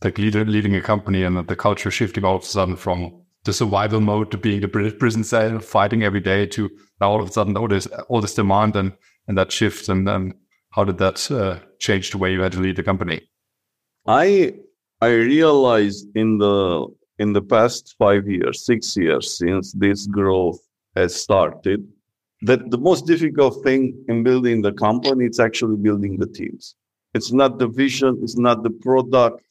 like 0.04 0.18
leader, 0.18 0.46
leading 0.46 0.76
a 0.76 0.82
company 0.82 1.24
and 1.24 1.48
the 1.48 1.56
culture 1.56 1.92
shifting 1.92 2.26
all 2.26 2.36
of 2.38 2.44
a 2.44 2.46
sudden 2.46 2.76
from 2.76 3.22
the 3.44 3.54
survival 3.54 4.02
mode 4.02 4.32
to 4.32 4.38
being 4.38 4.62
the 4.62 4.68
prison 4.68 5.24
cell, 5.24 5.60
fighting 5.60 6.04
every 6.04 6.20
day 6.20 6.46
to 6.46 6.70
now 7.00 7.12
all 7.12 7.22
of 7.22 7.30
a 7.30 7.32
sudden 7.32 7.58
all 7.58 7.68
this 7.68 7.88
all 8.10 8.22
this 8.22 8.36
demand 8.36 8.76
and 8.76 8.94
and 9.28 9.38
that 9.38 9.52
shift 9.52 9.90
and 9.90 10.08
then 10.08 10.34
how 10.72 10.84
did 10.84 10.98
that 10.98 11.30
uh, 11.32 11.60
change 11.80 12.12
the 12.12 12.18
way 12.18 12.32
you 12.32 12.42
had 12.42 12.54
to 12.54 12.60
lead 12.60 12.76
the 12.76 12.84
company? 12.84 13.22
I 14.08 14.54
I 15.02 15.10
realized 15.10 16.08
in 16.16 16.38
the 16.38 16.88
in 17.20 17.34
the 17.34 17.42
past 17.42 17.96
five 18.00 18.28
years, 18.28 18.66
six 18.66 18.98
years 18.98 19.38
since 19.38 19.74
this 19.74 20.08
growth 20.08 20.60
has 20.96 21.16
started, 21.16 21.88
that 22.42 22.72
the 22.72 22.78
most 22.78 23.06
difficult 23.06 23.64
thing 23.64 23.94
in 24.08 24.24
building 24.24 24.62
the 24.62 24.74
company 24.74 25.26
it's 25.26 25.40
actually 25.40 25.78
building 25.78 26.18
the 26.18 26.28
teams. 26.28 26.76
It's 27.14 27.32
not 27.32 27.60
the 27.60 27.68
vision, 27.68 28.20
it's 28.24 28.38
not 28.38 28.64
the 28.64 28.70
product, 28.70 29.51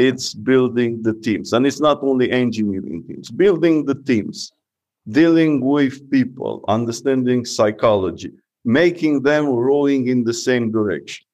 it's 0.00 0.32
building 0.32 1.02
the 1.02 1.14
teams. 1.14 1.52
And 1.52 1.66
it's 1.66 1.80
not 1.80 1.98
only 2.02 2.30
engineering 2.30 3.04
teams, 3.06 3.30
building 3.30 3.84
the 3.84 3.98
teams, 4.10 4.52
dealing 5.08 5.60
with 5.60 6.10
people, 6.10 6.64
understanding 6.68 7.44
psychology, 7.44 8.32
making 8.64 9.22
them 9.22 9.44
rowing 9.46 10.08
in 10.08 10.24
the 10.24 10.34
same 10.34 10.70
direction. 10.70 11.26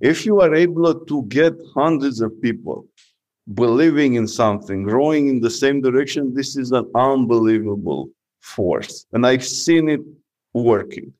If 0.00 0.26
you 0.26 0.40
are 0.40 0.54
able 0.54 0.94
to 1.10 1.22
get 1.24 1.54
hundreds 1.74 2.20
of 2.20 2.30
people 2.40 2.86
believing 3.52 4.14
in 4.14 4.26
something, 4.26 4.86
rowing 4.86 5.28
in 5.28 5.40
the 5.40 5.50
same 5.50 5.82
direction, 5.82 6.34
this 6.34 6.56
is 6.56 6.72
an 6.72 6.90
unbelievable 6.94 8.08
force. 8.40 9.06
And 9.12 9.26
I've 9.26 9.46
seen 9.46 9.88
it 9.88 10.00
working. 10.54 11.12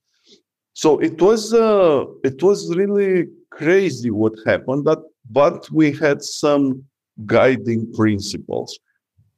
So 0.73 0.99
it 0.99 1.21
was 1.21 1.55
uh, 1.55 2.05
it 2.25 2.43
was 2.43 2.75
really 2.75 3.29
crazy 3.51 4.11
what 4.11 4.35
happened, 4.45 4.85
but 4.85 5.03
but 5.31 5.71
we 5.71 5.93
had 5.93 6.23
some 6.23 6.85
guiding 7.27 7.93
principles 7.93 8.79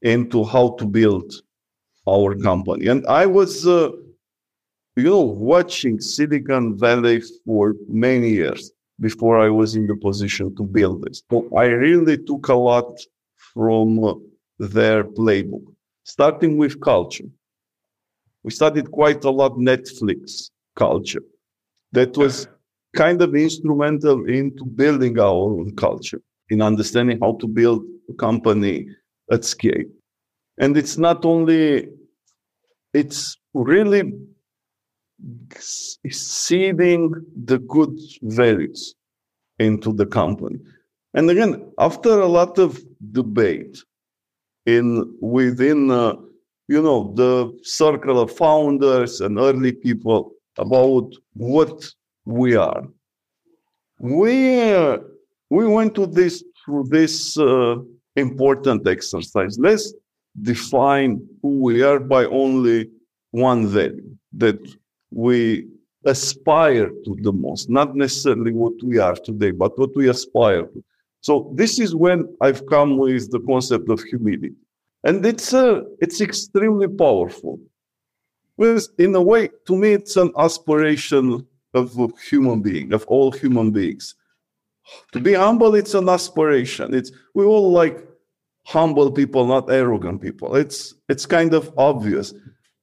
into 0.02 0.44
how 0.44 0.70
to 0.78 0.86
build 0.86 1.32
our 2.08 2.34
company. 2.36 2.86
And 2.86 3.06
I 3.06 3.26
was, 3.26 3.66
uh, 3.66 3.90
you 4.96 5.04
know, 5.04 5.20
watching 5.20 6.00
Silicon 6.00 6.78
Valley 6.78 7.22
for 7.44 7.74
many 7.88 8.30
years 8.30 8.70
before 9.00 9.38
I 9.38 9.50
was 9.50 9.74
in 9.76 9.86
the 9.86 9.96
position 9.96 10.54
to 10.56 10.62
build 10.62 11.02
this. 11.02 11.22
So 11.30 11.48
I 11.56 11.66
really 11.66 12.16
took 12.16 12.48
a 12.48 12.54
lot 12.54 12.98
from 13.52 14.22
their 14.58 15.04
playbook, 15.04 15.64
starting 16.04 16.56
with 16.56 16.80
culture. 16.80 17.26
We 18.42 18.52
studied 18.52 18.90
quite 18.90 19.24
a 19.24 19.30
lot 19.30 19.52
Netflix 19.58 20.50
culture. 20.76 21.22
That 21.92 22.16
was 22.16 22.48
kind 22.94 23.20
of 23.20 23.34
instrumental 23.34 24.24
into 24.26 24.64
building 24.64 25.18
our 25.18 25.34
own 25.34 25.74
culture 25.76 26.22
in 26.50 26.62
understanding 26.62 27.18
how 27.20 27.36
to 27.40 27.46
build 27.46 27.84
a 28.08 28.14
company 28.14 28.86
at 29.30 29.44
scale. 29.44 29.84
And 30.58 30.76
it's 30.76 30.96
not 30.96 31.24
only, 31.24 31.88
it's 32.94 33.36
really 33.54 34.12
seeding 36.10 37.14
the 37.44 37.58
good 37.58 37.98
values 38.22 38.94
into 39.58 39.92
the 39.92 40.06
company. 40.06 40.58
And 41.14 41.30
again, 41.30 41.72
after 41.78 42.20
a 42.20 42.26
lot 42.26 42.58
of 42.58 42.78
debate 43.12 43.78
in 44.66 45.16
within, 45.20 45.90
uh, 45.90 46.14
you 46.68 46.82
know, 46.82 47.12
the 47.14 47.56
circle 47.62 48.20
of 48.20 48.30
founders 48.30 49.20
and 49.20 49.38
early 49.38 49.72
people 49.72 50.32
about 50.58 51.10
what 51.34 51.90
we 52.24 52.56
are, 52.56 52.82
we 53.98 54.58
we 55.50 55.66
went 55.66 55.94
to 55.94 56.06
this 56.06 56.42
through 56.64 56.84
this 56.88 57.38
uh, 57.38 57.76
important 58.16 58.86
exercise. 58.88 59.58
Let's 59.58 59.94
define 60.42 61.26
who 61.42 61.60
we 61.60 61.82
are 61.82 62.00
by 62.00 62.24
only 62.26 62.90
one 63.30 63.66
value 63.66 64.16
that 64.32 64.58
we 65.10 65.66
aspire 66.04 66.88
to 67.04 67.16
the 67.20 67.32
most, 67.32 67.68
not 67.70 67.96
necessarily 67.96 68.52
what 68.52 68.74
we 68.82 68.98
are 68.98 69.14
today, 69.14 69.50
but 69.50 69.78
what 69.78 69.90
we 69.96 70.08
aspire 70.08 70.62
to. 70.62 70.84
So 71.20 71.52
this 71.54 71.78
is 71.78 71.94
when 71.94 72.36
I've 72.40 72.66
come 72.66 72.98
with 72.98 73.30
the 73.30 73.40
concept 73.40 73.88
of 73.88 74.02
humility. 74.02 74.54
And 75.04 75.24
it's, 75.24 75.52
uh, 75.52 75.82
it's 76.00 76.20
extremely 76.20 76.88
powerful. 76.88 77.58
Because 78.56 78.90
in 78.98 79.14
a 79.14 79.22
way, 79.22 79.50
to 79.66 79.76
me, 79.76 79.92
it's 79.92 80.16
an 80.16 80.32
aspiration 80.38 81.46
of 81.74 82.12
human 82.30 82.62
being, 82.62 82.92
of 82.92 83.04
all 83.06 83.30
human 83.30 83.70
beings. 83.70 84.14
To 85.12 85.20
be 85.20 85.34
humble, 85.34 85.74
it's 85.74 85.94
an 85.94 86.08
aspiration. 86.08 86.94
It's 86.94 87.10
we 87.34 87.44
all 87.44 87.70
like 87.72 88.06
humble 88.66 89.10
people, 89.10 89.46
not 89.46 89.70
arrogant 89.70 90.20
people. 90.20 90.56
It's 90.56 90.94
it's 91.08 91.26
kind 91.26 91.54
of 91.54 91.72
obvious. 91.76 92.34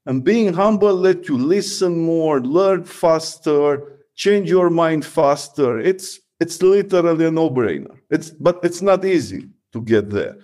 And 0.05 0.23
being 0.23 0.53
humble 0.53 0.93
let 0.93 1.29
you 1.29 1.37
listen 1.37 2.01
more, 2.01 2.41
learn 2.41 2.83
faster, 2.83 3.81
change 4.15 4.49
your 4.49 4.69
mind 4.69 5.05
faster. 5.05 5.79
It's 5.79 6.19
it's 6.39 6.61
literally 6.61 7.25
a 7.25 7.31
no-brainer. 7.31 7.95
It's 8.09 8.31
but 8.31 8.59
it's 8.63 8.81
not 8.81 9.05
easy 9.05 9.49
to 9.71 9.81
get 9.81 10.09
there. 10.09 10.37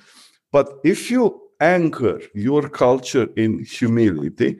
But 0.51 0.79
if 0.83 1.11
you 1.11 1.41
anchor 1.59 2.21
your 2.33 2.69
culture 2.69 3.27
in 3.35 3.59
humility 3.65 4.59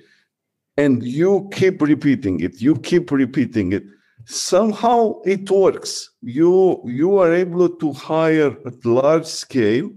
and 0.78 1.04
you 1.04 1.50
keep 1.54 1.82
repeating 1.82 2.42
it, 2.42 2.62
you 2.62 2.76
keep 2.76 3.12
repeating 3.12 3.74
it, 3.74 3.84
somehow 4.26 5.22
it 5.26 5.50
works. 5.50 6.12
You 6.22 6.82
you 6.86 7.18
are 7.18 7.34
able 7.34 7.70
to 7.70 7.94
hire 7.94 8.56
at 8.66 8.86
large 8.86 9.26
scale 9.26 9.90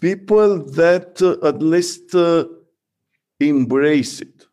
people 0.00 0.64
that 0.64 1.20
uh, 1.22 1.46
at 1.46 1.60
least 1.60 2.14
uh, 2.14 2.44
embrace 3.40 4.20
it, 4.20 4.46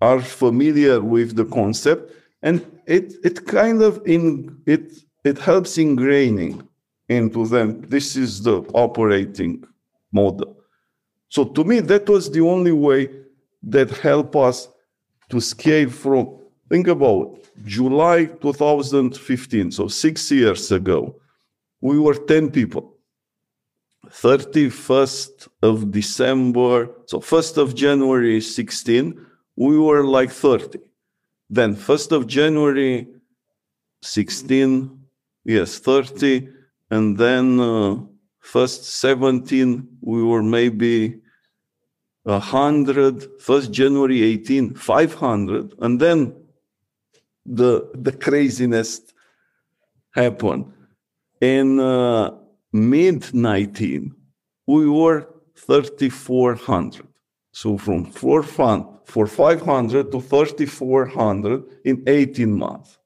are 0.00 0.20
familiar 0.20 1.00
with 1.00 1.36
the 1.36 1.44
concept, 1.44 2.12
and 2.42 2.64
it 2.86 3.14
it 3.24 3.46
kind 3.46 3.82
of 3.82 4.02
in 4.06 4.56
it 4.66 4.92
it 5.24 5.38
helps 5.38 5.76
ingraining 5.76 6.66
into 7.08 7.46
them. 7.46 7.82
This 7.82 8.16
is 8.16 8.42
the 8.42 8.58
operating 8.74 9.64
model. 10.12 10.56
So 11.28 11.44
to 11.44 11.64
me, 11.64 11.80
that 11.80 12.08
was 12.08 12.30
the 12.30 12.40
only 12.40 12.72
way 12.72 13.10
that 13.62 13.90
helped 13.90 14.36
us 14.36 14.68
to 15.30 15.40
scale 15.40 15.90
from. 15.90 16.38
Think 16.68 16.88
about 16.88 17.38
July 17.64 18.24
2015, 18.24 19.70
so 19.70 19.86
six 19.86 20.30
years 20.32 20.72
ago, 20.72 21.20
we 21.80 21.98
were 21.98 22.14
10 22.14 22.50
people. 22.50 22.94
31st 24.08 25.48
of 25.62 25.90
December, 25.90 26.90
so 27.06 27.18
1st 27.18 27.58
of 27.58 27.74
January 27.74 28.40
16, 28.40 29.26
we 29.56 29.78
were 29.78 30.04
like 30.04 30.30
30. 30.30 30.78
Then 31.48 31.76
1st 31.76 32.12
of 32.12 32.26
January 32.26 33.06
16, 34.02 34.90
yes, 35.44 35.78
30. 35.78 36.48
And 36.90 37.16
then 37.16 37.60
uh, 37.60 37.96
first 38.40 38.84
17, 38.84 39.98
we 40.00 40.22
were 40.22 40.42
maybe 40.42 41.20
100. 42.24 43.40
First 43.40 43.72
January 43.72 44.22
18, 44.22 44.74
500. 44.74 45.74
And 45.80 46.00
then 46.00 46.34
the, 47.46 47.90
the 47.94 48.12
craziness 48.12 49.00
happened. 50.10 50.72
In 51.40 51.80
uh, 51.80 52.32
mid 52.72 53.34
19, 53.34 54.14
we 54.66 54.88
were 54.88 55.28
3,400. 55.56 57.06
So 57.52 57.78
from 57.78 58.06
4,500 58.06 60.12
to 60.12 60.20
3,400 60.20 61.64
in 61.84 62.02
18 62.06 62.52
months. 62.52 62.98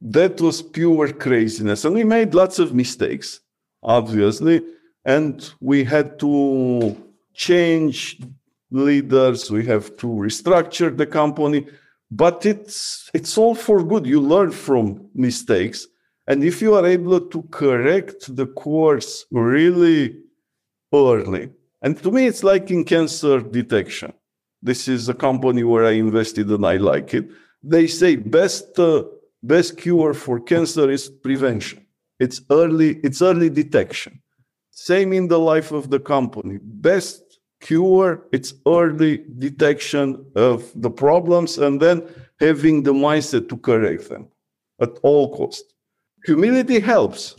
That 0.00 0.40
was 0.40 0.60
pure 0.60 1.12
craziness. 1.12 1.84
And 1.86 1.94
we 1.94 2.02
made 2.04 2.34
lots 2.34 2.58
of 2.58 2.74
mistakes, 2.74 3.40
obviously. 3.82 4.60
And 5.04 5.50
we 5.60 5.84
had 5.84 6.18
to 6.18 6.96
change 7.32 8.20
leaders, 8.70 9.50
we 9.50 9.64
have 9.66 9.96
to 9.96 10.06
restructure 10.06 10.94
the 10.94 11.06
company. 11.06 11.66
But 12.16 12.46
it's, 12.46 13.10
it's 13.12 13.36
all 13.36 13.54
for 13.54 13.82
good. 13.82 14.06
You 14.06 14.20
learn 14.20 14.50
from 14.50 15.08
mistakes 15.14 15.86
and 16.26 16.42
if 16.42 16.62
you 16.62 16.74
are 16.74 16.86
able 16.86 17.20
to 17.20 17.42
correct 17.50 18.34
the 18.34 18.46
course 18.46 19.26
really 19.30 20.16
early, 20.92 21.50
and 21.82 22.02
to 22.02 22.10
me, 22.10 22.26
it's 22.26 22.42
like 22.42 22.70
in 22.70 22.84
cancer 22.84 23.40
detection. 23.40 24.12
This 24.62 24.88
is 24.88 25.08
a 25.08 25.14
company 25.14 25.64
where 25.64 25.84
I 25.84 25.92
invested 25.92 26.48
and 26.48 26.64
I 26.64 26.78
like 26.78 27.12
it. 27.12 27.28
They 27.62 27.86
say 27.86 28.16
best 28.16 28.78
uh, 28.78 29.04
best 29.42 29.76
cure 29.76 30.14
for 30.14 30.40
cancer 30.40 30.90
is 30.90 31.10
prevention. 31.10 31.86
It's 32.18 32.40
early 32.50 33.00
it's 33.04 33.20
early 33.20 33.50
detection. 33.50 34.22
Same 34.70 35.12
in 35.12 35.28
the 35.28 35.38
life 35.38 35.72
of 35.72 35.90
the 35.90 36.00
company. 36.00 36.58
Best 36.62 37.23
cure 37.66 38.08
it's 38.36 38.50
early 38.78 39.12
detection 39.38 40.06
of 40.36 40.58
the 40.84 40.92
problems 41.04 41.58
and 41.64 41.74
then 41.84 41.98
having 42.46 42.76
the 42.82 42.92
mindset 43.06 43.44
to 43.48 43.56
correct 43.68 44.04
them 44.10 44.24
at 44.80 44.92
all 45.02 45.26
costs 45.36 45.74
humility 46.24 46.80
helps. 46.80 47.36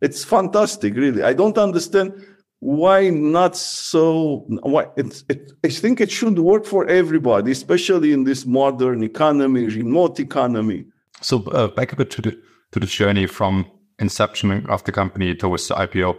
It's 0.00 0.24
fantastic, 0.24 0.94
really. 0.94 1.22
I 1.22 1.32
don't 1.32 1.58
understand 1.58 2.12
why 2.60 3.10
not 3.10 3.56
so. 3.56 4.44
Why 4.62 4.86
it, 4.96 5.24
I 5.64 5.68
think 5.68 6.00
it 6.00 6.10
should 6.10 6.38
work 6.38 6.64
for 6.64 6.86
everybody, 6.86 7.52
especially 7.52 8.12
in 8.12 8.24
this 8.24 8.46
modern 8.46 9.02
economy, 9.02 9.66
remote 9.66 10.20
economy. 10.20 10.86
So 11.20 11.42
uh, 11.44 11.68
back 11.68 11.92
a 11.92 11.96
bit 11.96 12.10
to 12.12 12.22
the 12.22 12.38
to 12.72 12.80
the 12.80 12.86
journey 12.86 13.26
from 13.26 13.70
inception 13.98 14.66
of 14.66 14.84
the 14.84 14.92
company 14.92 15.34
towards 15.34 15.68
the 15.68 15.74
IPO. 15.74 16.16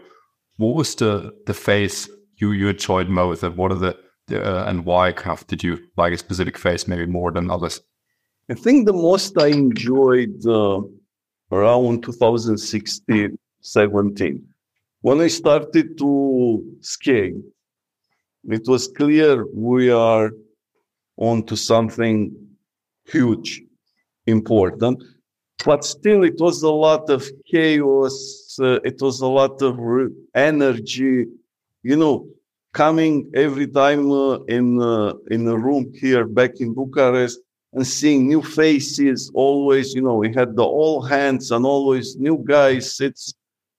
What 0.58 0.76
was 0.76 0.96
the 0.96 1.34
the 1.46 1.54
phase 1.54 2.10
you 2.38 2.52
you 2.52 2.70
enjoyed 2.70 3.10
most, 3.10 3.44
and 3.44 3.56
what 3.58 3.72
are 3.72 3.80
the, 3.80 3.98
the 4.28 4.44
uh, 4.44 4.70
and 4.70 4.86
why 4.86 5.12
did 5.48 5.64
you 5.64 5.80
like 5.98 6.14
a 6.14 6.18
specific 6.18 6.58
phase 6.58 6.88
maybe 6.88 7.06
more 7.06 7.32
than 7.32 7.50
others? 7.50 7.82
I 8.50 8.54
think 8.54 8.86
the 8.86 8.94
most 8.94 9.38
I 9.38 9.48
enjoyed. 9.48 10.46
Uh, 10.46 10.82
around 11.52 12.04
2016, 12.04 13.38
17. 13.62 14.48
When 15.02 15.22
I 15.22 15.28
started 15.28 15.98
to 15.98 16.78
scale, 16.82 17.42
it 18.46 18.68
was 18.68 18.88
clear 18.88 19.46
we 19.54 19.90
are 19.90 20.32
onto 21.18 21.56
something 21.56 22.36
huge, 23.06 23.62
important. 24.26 25.04
But 25.64 25.86
still, 25.86 26.24
it 26.24 26.40
was 26.40 26.64
a 26.64 26.72
lot 26.72 27.10
of 27.10 27.26
chaos. 27.50 28.58
Uh, 28.60 28.80
it 28.84 29.02
was 29.02 29.22
a 29.22 29.28
lot 29.28 29.62
of 29.62 29.80
energy. 30.34 31.26
You 31.86 31.96
know, 31.98 32.28
coming 32.74 33.30
every 33.36 33.68
time 33.68 34.12
uh, 34.12 34.38
in 34.58 34.82
uh, 34.82 35.14
in 35.30 35.48
a 35.48 35.56
room 35.56 35.94
here 35.94 36.26
back 36.26 36.54
in 36.60 36.74
Bucharest, 36.74 37.40
and 37.74 37.86
seeing 37.86 38.28
new 38.28 38.42
faces 38.42 39.30
always 39.36 39.94
you 39.94 40.02
know 40.02 40.16
we 40.16 40.34
had 40.34 40.56
the 40.56 40.64
all 40.64 41.04
hands 41.04 41.52
and 41.52 41.64
always 41.64 42.16
new 42.16 42.38
guys. 42.44 43.00
It's 43.00 43.36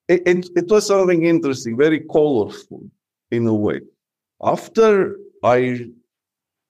it, 0.07 0.23
it, 0.25 0.49
it, 0.55 0.69
was 0.71 0.87
something 0.87 1.25
interesting 1.25 1.77
very 1.77 2.01
colorful 2.01 2.83
in 3.33 3.45
a 3.49 3.55
way. 3.55 3.81
After 4.41 5.17
i 5.43 5.59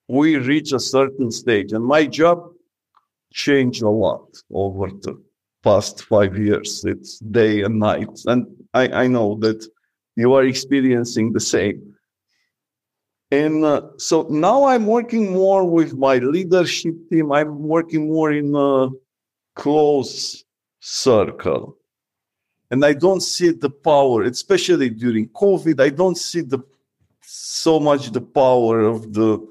we 0.09 0.37
reach 0.37 0.73
a 0.73 0.81
certain 0.81 1.31
stage 1.31 1.71
and 1.73 1.85
my 1.85 2.07
job 2.07 2.39
changed 3.33 3.83
a 3.83 3.95
lot 4.05 4.27
over 4.51 4.87
the 5.05 5.15
past 5.63 6.05
five 6.05 6.39
years. 6.39 6.83
It's 6.87 7.19
day 7.19 7.63
and 7.63 7.79
night. 7.79 8.15
And 8.25 8.47
i, 8.73 8.85
I 9.03 9.07
know 9.07 9.37
that 9.45 9.61
you 10.17 10.33
are 10.35 10.45
experiencing 10.45 11.33
the 11.33 11.41
same 11.41 11.97
and 13.31 13.65
uh, 13.65 13.83
so 13.97 14.27
now 14.31 14.65
I'm 14.65 14.87
working 14.87 15.33
more 15.33 15.65
with 15.65 15.95
my 15.95 16.19
leadership 16.19 16.95
team. 17.11 17.33
I'm 17.33 17.65
working 17.65 18.09
more 18.09 18.33
in 18.33 18.55
a 18.55 18.89
close 19.55 20.45
circle. 20.81 21.77
And 22.71 22.85
I 22.85 22.93
don't 22.93 23.21
see 23.21 23.51
the 23.51 23.71
power, 23.71 24.23
especially 24.23 24.91
during 24.91 25.29
COVID, 25.31 25.81
I 25.81 25.91
don't 25.91 26.17
see 26.17 26.41
the 26.41 26.61
so 27.23 27.81
much 27.81 28.13
the 28.13 28.21
power 28.21 28.81
of 28.81 29.13
the 29.13 29.45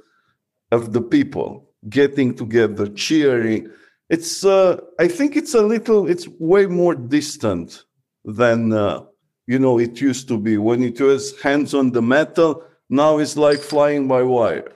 of 0.71 0.93
the 0.93 1.01
people 1.01 1.69
getting 1.89 2.33
together, 2.33 2.87
cheering. 2.87 3.69
It's 4.09 4.45
uh, 4.45 4.79
I 4.99 5.07
think 5.07 5.35
it's 5.35 5.53
a 5.53 5.61
little, 5.61 6.09
it's 6.09 6.27
way 6.39 6.65
more 6.65 6.95
distant 6.95 7.83
than 8.23 8.71
uh, 8.71 9.03
you 9.47 9.59
know 9.59 9.79
it 9.79 10.01
used 10.01 10.27
to 10.27 10.37
be 10.37 10.57
when 10.57 10.83
it 10.83 10.99
was 10.99 11.39
hands 11.41 11.73
on 11.73 11.91
the 11.91 12.01
metal 12.01 12.63
now 12.89 13.17
it's 13.17 13.35
like 13.35 13.59
flying 13.59 14.07
by 14.07 14.21
wire, 14.21 14.71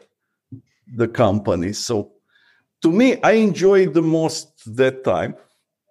the 0.95 1.07
company. 1.07 1.73
So 1.73 2.11
to 2.81 2.91
me, 2.91 3.21
I 3.21 3.33
enjoyed 3.33 3.93
the 3.93 4.01
most 4.01 4.75
that 4.75 5.03
time. 5.03 5.35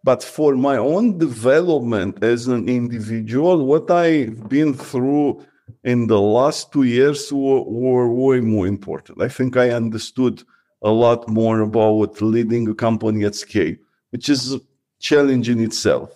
But 0.04 0.22
for 0.22 0.56
my 0.56 0.76
own 0.76 1.18
development 1.18 2.22
as 2.22 2.46
an 2.46 2.68
individual, 2.68 3.66
what 3.66 3.90
I've 3.90 4.48
been 4.48 4.72
through 4.74 5.44
in 5.84 6.06
the 6.06 6.20
last 6.20 6.72
two 6.72 6.84
years 6.84 7.32
were, 7.32 7.62
were 7.62 8.08
way 8.12 8.40
more 8.40 8.66
important. 8.66 9.20
I 9.20 9.28
think 9.28 9.56
I 9.56 9.70
understood 9.70 10.42
a 10.82 10.90
lot 10.90 11.28
more 11.28 11.60
about 11.60 12.22
leading 12.22 12.68
a 12.68 12.74
company 12.74 13.24
at 13.24 13.34
scale, 13.34 13.74
which 14.10 14.28
is 14.28 14.54
a 14.54 14.60
challenge 15.00 15.48
in 15.48 15.60
itself. 15.60 16.12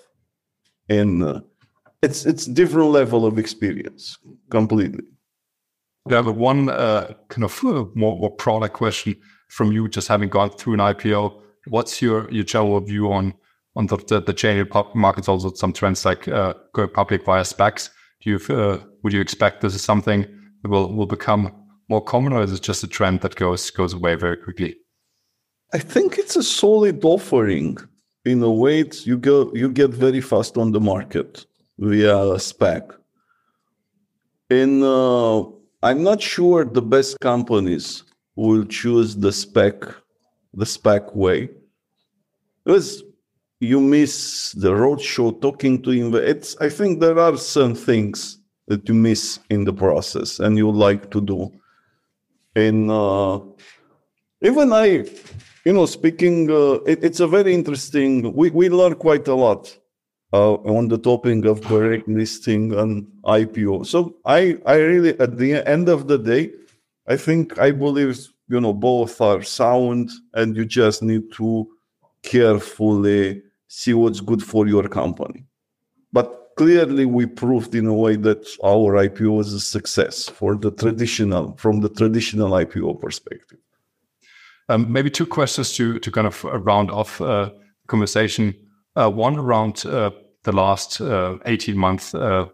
And 0.88 1.22
uh, 1.22 1.40
it's 2.02 2.26
it's 2.26 2.46
different 2.46 2.90
level 2.90 3.24
of 3.24 3.38
experience 3.38 4.18
completely. 4.50 5.04
I 6.10 6.14
have 6.14 6.36
one 6.36 6.68
uh, 6.68 7.14
kind 7.28 7.44
of 7.44 7.64
uh, 7.64 7.84
more, 7.94 8.18
more 8.18 8.30
product 8.30 8.74
question 8.74 9.14
from 9.48 9.70
you, 9.70 9.88
just 9.88 10.08
having 10.08 10.28
gone 10.28 10.50
through 10.50 10.74
an 10.74 10.80
IPO. 10.80 11.40
What's 11.68 12.02
your 12.02 12.28
your 12.30 12.44
general 12.44 12.80
view 12.80 13.12
on 13.12 13.34
on 13.76 13.86
the 13.86 13.96
the, 14.08 14.20
the 14.20 14.32
chain 14.32 14.66
markets? 14.94 15.28
Also, 15.28 15.52
some 15.54 15.72
trends 15.72 16.04
like 16.04 16.26
uh, 16.26 16.54
going 16.72 16.88
public 16.88 17.24
via 17.24 17.44
SPACs. 17.44 17.90
Do 18.20 18.30
you 18.30 18.54
uh, 18.54 18.78
would 19.02 19.12
you 19.12 19.20
expect 19.20 19.60
this 19.60 19.74
is 19.74 19.84
something 19.84 20.22
that 20.62 20.68
will 20.68 20.92
will 20.92 21.06
become 21.06 21.52
more 21.88 22.02
common, 22.02 22.32
or 22.32 22.42
is 22.42 22.52
it 22.52 22.62
just 22.62 22.82
a 22.82 22.88
trend 22.88 23.20
that 23.20 23.36
goes 23.36 23.70
goes 23.70 23.94
away 23.94 24.16
very 24.16 24.36
quickly? 24.36 24.76
I 25.72 25.78
think 25.78 26.18
it's 26.18 26.36
a 26.36 26.42
solid 26.42 27.04
offering. 27.04 27.78
In 28.24 28.40
a 28.42 28.50
way, 28.50 28.80
it's, 28.80 29.04
you 29.06 29.18
go 29.18 29.52
you 29.54 29.68
get 29.68 29.90
very 29.90 30.20
fast 30.20 30.56
on 30.56 30.72
the 30.72 30.80
market 30.80 31.46
via 31.82 32.16
a 32.16 32.36
SPAC. 32.36 32.94
In 34.50 34.82
uh, 34.84 35.42
I'm 35.82 36.02
not 36.02 36.22
sure 36.22 36.64
the 36.64 36.82
best 36.82 37.18
companies 37.18 38.04
will 38.36 38.64
choose 38.64 39.16
the 39.16 39.30
SPAC 39.30 39.94
the 40.54 40.64
SPAC 40.64 41.16
way 41.16 41.48
because 42.64 43.02
you 43.58 43.80
miss 43.80 44.52
the 44.52 44.70
roadshow 44.70 45.40
talking 45.40 45.82
to. 45.82 45.90
It's 46.16 46.56
I 46.60 46.68
think 46.68 47.00
there 47.00 47.18
are 47.18 47.36
some 47.36 47.74
things 47.74 48.38
that 48.68 48.88
you 48.88 48.94
miss 48.94 49.40
in 49.50 49.64
the 49.64 49.72
process 49.72 50.38
and 50.38 50.56
you 50.56 50.70
like 50.70 51.10
to 51.10 51.20
do. 51.20 51.50
And 52.54 52.90
uh, 52.90 53.40
even 54.40 54.72
I, 54.72 54.86
you 55.64 55.72
know, 55.72 55.86
speaking, 55.86 56.48
uh, 56.48 56.74
it, 56.86 57.02
it's 57.02 57.20
a 57.20 57.26
very 57.26 57.54
interesting. 57.54 58.32
We 58.34 58.50
we 58.50 58.68
learn 58.68 58.94
quite 58.94 59.26
a 59.26 59.34
lot 59.34 59.76
uh, 60.32 60.54
on 60.54 60.88
the 60.88 60.98
topic 60.98 61.44
of 61.44 61.60
direct 61.60 62.08
listing 62.08 62.72
and 62.72 63.06
IPO. 63.24 63.86
So 63.86 64.16
I, 64.24 64.58
I 64.66 64.76
really, 64.76 65.18
at 65.20 65.36
the 65.36 65.66
end 65.68 65.88
of 65.88 66.08
the 66.08 66.18
day, 66.18 66.50
I 67.06 67.16
think 67.16 67.58
I 67.58 67.70
believe 67.70 68.18
you 68.48 68.60
know 68.60 68.72
both 68.72 69.20
are 69.20 69.42
sound, 69.42 70.10
and 70.34 70.56
you 70.56 70.64
just 70.64 71.02
need 71.02 71.32
to 71.32 71.68
carefully 72.22 73.42
see 73.68 73.94
what's 73.94 74.20
good 74.20 74.42
for 74.42 74.66
your 74.66 74.88
company. 74.88 75.44
But 76.12 76.52
clearly, 76.56 77.06
we 77.06 77.26
proved 77.26 77.74
in 77.74 77.86
a 77.86 77.94
way 77.94 78.16
that 78.16 78.46
our 78.62 78.94
IPO 78.94 79.36
was 79.36 79.52
a 79.52 79.60
success 79.60 80.28
for 80.28 80.54
the 80.56 80.70
traditional, 80.70 81.56
from 81.56 81.80
the 81.80 81.88
traditional 81.88 82.50
IPO 82.50 83.00
perspective. 83.00 83.58
Um, 84.68 84.92
maybe 84.92 85.10
two 85.10 85.26
questions 85.26 85.72
to 85.74 85.98
to 85.98 86.10
kind 86.10 86.26
of 86.26 86.44
round 86.44 86.90
off 86.90 87.20
uh, 87.20 87.50
conversation. 87.86 88.54
Uh, 88.94 89.10
one 89.10 89.38
around 89.38 89.84
uh, 89.86 90.10
the 90.44 90.52
last 90.52 91.00
uh, 91.00 91.38
18 91.46 91.76
months 91.76 92.14
uh, 92.14 92.46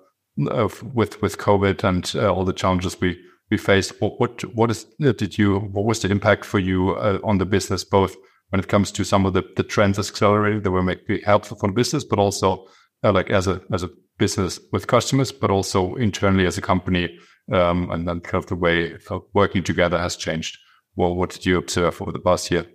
of, 0.50 0.82
with 0.94 1.20
with 1.22 1.38
COVID 1.38 1.84
and 1.84 2.12
uh, 2.14 2.32
all 2.32 2.44
the 2.44 2.52
challenges 2.52 3.00
we 3.00 3.18
we 3.50 3.56
faced. 3.56 4.00
What 4.00 4.20
what 4.20 4.44
what 4.54 4.70
is 4.70 4.84
did 5.00 5.38
you 5.38 5.58
what 5.58 5.84
was 5.84 6.00
the 6.00 6.10
impact 6.10 6.44
for 6.44 6.58
you 6.58 6.96
on 7.24 7.38
the 7.38 7.46
business 7.46 7.84
both 7.84 8.16
when 8.50 8.60
it 8.60 8.68
comes 8.68 8.90
to 8.92 9.04
some 9.04 9.26
of 9.26 9.34
the, 9.34 9.42
the 9.56 9.62
trends 9.62 9.98
accelerated 9.98 10.64
that 10.64 10.70
were 10.70 10.82
maybe 10.82 11.20
helpful 11.24 11.58
for 11.58 11.68
the 11.68 11.74
business, 11.74 12.04
but 12.04 12.18
also 12.18 12.66
uh, 13.04 13.12
like 13.12 13.30
as 13.30 13.46
a 13.46 13.60
as 13.72 13.82
a 13.82 13.90
business 14.18 14.58
with 14.72 14.86
customers, 14.86 15.30
but 15.30 15.50
also 15.50 15.94
internally 15.94 16.46
as 16.46 16.58
a 16.58 16.62
company, 16.62 17.16
um, 17.52 17.90
and 17.90 18.08
then 18.08 18.20
kind 18.20 18.42
of 18.42 18.48
the 18.48 18.56
way 18.56 18.96
working 19.34 19.62
together 19.62 19.98
has 19.98 20.16
changed. 20.16 20.58
Well, 20.96 21.14
what 21.14 21.30
did 21.30 21.46
you 21.46 21.58
observe 21.58 22.00
over 22.02 22.12
the 22.12 22.18
past 22.18 22.50
year? 22.50 22.66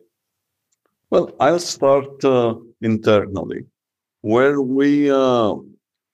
Well, 1.10 1.32
I'll 1.40 1.60
start 1.60 2.24
uh, 2.24 2.56
internally 2.82 3.66
where 4.24 4.62
we, 4.62 5.12
uh, 5.12 5.54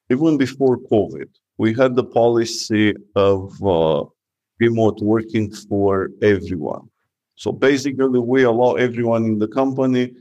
even 0.10 0.38
before 0.38 0.80
COVID, 0.80 1.30
we 1.60 1.74
had 1.74 1.95
the 1.95 2.04
policy 2.04 2.95
of 3.15 3.63
uh, 3.63 4.04
remote 4.60 5.00
working 5.00 5.52
for 5.52 6.10
everyone. 6.24 6.89
So 7.36 7.52
basically, 7.52 8.19
we 8.19 8.43
allow 8.43 8.74
everyone 8.74 9.26
in 9.26 9.38
the 9.38 9.48
company 9.48 10.12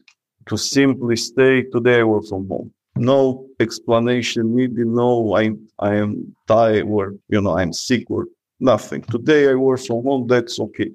to 0.46 0.56
simply 0.56 1.16
stay 1.16 1.62
today 1.62 2.02
work 2.02 2.26
from 2.26 2.46
home. 2.48 2.72
No 2.94 3.46
explanation 3.58 4.54
needed. 4.54 4.86
No, 4.86 5.34
I 5.34 5.52
I 5.78 5.94
am 5.94 6.36
tired 6.46 6.86
or 6.86 7.14
you 7.28 7.40
know 7.40 7.56
I'm 7.56 7.72
sick 7.72 8.04
or 8.10 8.26
nothing. 8.60 9.02
Today 9.02 9.50
I 9.50 9.54
work 9.54 9.80
from 9.80 10.02
home. 10.04 10.26
That's 10.26 10.60
okay. 10.60 10.90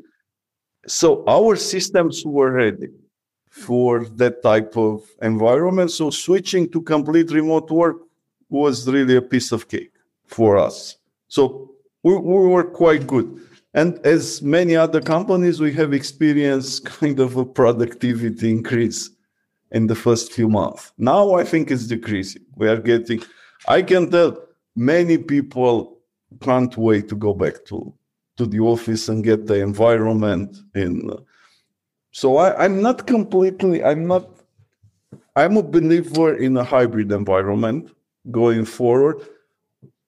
So 0.85 1.23
our 1.27 1.55
systems 1.55 2.23
were 2.25 2.51
ready 2.51 2.89
for 3.53 4.05
that 4.05 4.41
type 4.41 4.75
of 4.75 5.03
environment. 5.21 5.91
So 5.91 6.09
switching 6.09 6.67
to 6.71 6.81
complete 6.81 7.29
remote 7.29 7.69
work 7.69 7.97
was 8.49 8.89
really 8.89 9.15
a 9.15 9.21
piece 9.21 9.51
of 9.51 9.67
cake 9.67 9.93
for 10.25 10.57
us. 10.57 10.97
So 11.27 11.69
we, 12.01 12.17
we 12.17 12.47
were 12.47 12.63
quite 12.63 13.05
good. 13.05 13.39
And 13.75 14.03
as 14.03 14.41
many 14.41 14.75
other 14.75 14.99
companies, 14.99 15.61
we 15.61 15.71
have 15.73 15.93
experienced 15.93 16.85
kind 16.99 17.19
of 17.19 17.37
a 17.37 17.45
productivity 17.45 18.49
increase 18.49 19.11
in 19.69 19.85
the 19.85 19.95
first 19.95 20.33
few 20.33 20.49
months. 20.49 20.91
Now 20.97 21.35
I 21.35 21.43
think 21.43 21.69
it's 21.69 21.85
decreasing. 21.85 22.45
We 22.55 22.67
are 22.67 22.81
getting, 22.81 23.21
I 23.67 23.83
can 23.83 24.09
tell 24.09 24.35
many 24.75 25.19
people 25.19 25.99
can't 26.41 26.75
wait 26.75 27.07
to 27.09 27.15
go 27.15 27.35
back 27.35 27.65
to, 27.65 27.93
to 28.37 28.47
the 28.47 28.61
office 28.61 29.09
and 29.09 29.23
get 29.23 29.45
the 29.45 29.59
environment 29.61 30.57
in 30.73 31.11
so 32.13 32.37
I, 32.37 32.63
I'm 32.63 32.79
not 32.79 33.07
completely, 33.07 33.83
I'm 33.83 34.05
not, 34.05 34.29
I'm 35.35 35.57
a 35.57 35.63
believer 35.63 36.35
in 36.35 36.55
a 36.57 36.63
hybrid 36.63 37.11
environment 37.11 37.89
going 38.29 38.65
forward, 38.65 39.17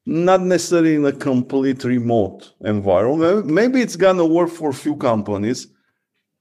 not 0.05 0.41
necessarily 0.41 0.95
in 0.95 1.05
a 1.05 1.11
complete 1.11 1.83
remote 1.83 2.53
environment. 2.63 3.47
Maybe 3.47 3.81
it's 3.81 3.95
going 3.95 4.17
to 4.17 4.25
work 4.25 4.51
for 4.51 4.69
a 4.69 4.73
few 4.73 4.95
companies, 4.95 5.67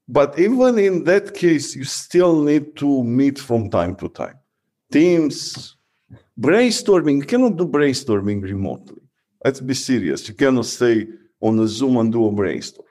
but 0.06 0.38
even 0.38 0.78
in 0.78 1.04
that 1.04 1.32
case, 1.32 1.74
you 1.74 1.84
still 1.84 2.42
need 2.42 2.76
to 2.76 3.02
meet 3.02 3.38
from 3.38 3.70
time 3.70 3.96
to 3.96 4.10
time. 4.10 4.38
Teams, 4.92 5.76
brainstorming, 6.38 7.16
you 7.16 7.24
cannot 7.24 7.56
do 7.56 7.66
brainstorming 7.66 8.42
remotely. 8.42 9.00
Let's 9.42 9.60
be 9.60 9.72
serious. 9.72 10.28
You 10.28 10.34
cannot 10.34 10.66
stay 10.66 11.06
on 11.40 11.58
a 11.58 11.66
Zoom 11.66 11.96
and 11.96 12.12
do 12.12 12.26
a 12.26 12.32
brainstorm. 12.32 12.86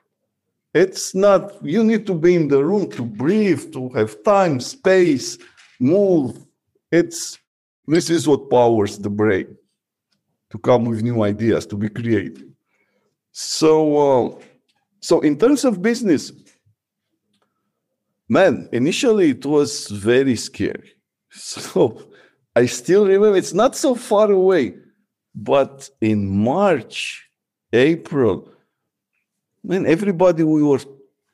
It's 0.74 1.14
not, 1.14 1.64
you 1.64 1.84
need 1.84 2.04
to 2.06 2.14
be 2.14 2.34
in 2.34 2.48
the 2.48 2.64
room 2.64 2.90
to 2.90 3.02
breathe, 3.02 3.72
to 3.74 3.90
have 3.90 4.24
time, 4.24 4.58
space, 4.58 5.38
move. 5.78 6.44
It's, 6.90 7.38
this 7.86 8.10
is 8.10 8.26
what 8.26 8.50
powers 8.50 8.98
the 8.98 9.08
brain 9.08 9.56
to 10.50 10.58
come 10.58 10.84
with 10.84 11.02
new 11.02 11.22
ideas, 11.22 11.64
to 11.66 11.76
be 11.76 11.88
creative. 11.88 12.48
So, 13.30 13.76
uh, 13.96 14.40
so 15.00 15.20
in 15.20 15.38
terms 15.38 15.64
of 15.64 15.80
business, 15.80 16.32
man, 18.28 18.68
initially 18.72 19.30
it 19.30 19.46
was 19.46 19.88
very 19.88 20.36
scary. 20.36 20.90
So 21.36 22.00
I 22.54 22.66
still 22.66 23.06
remember 23.06 23.36
it's 23.36 23.54
not 23.54 23.74
so 23.76 23.94
far 23.96 24.30
away, 24.30 24.74
but 25.34 25.90
in 26.00 26.28
March, 26.28 27.28
April, 27.72 28.48
when 29.64 29.86
everybody 29.86 30.44
we 30.44 30.62
were 30.62 30.84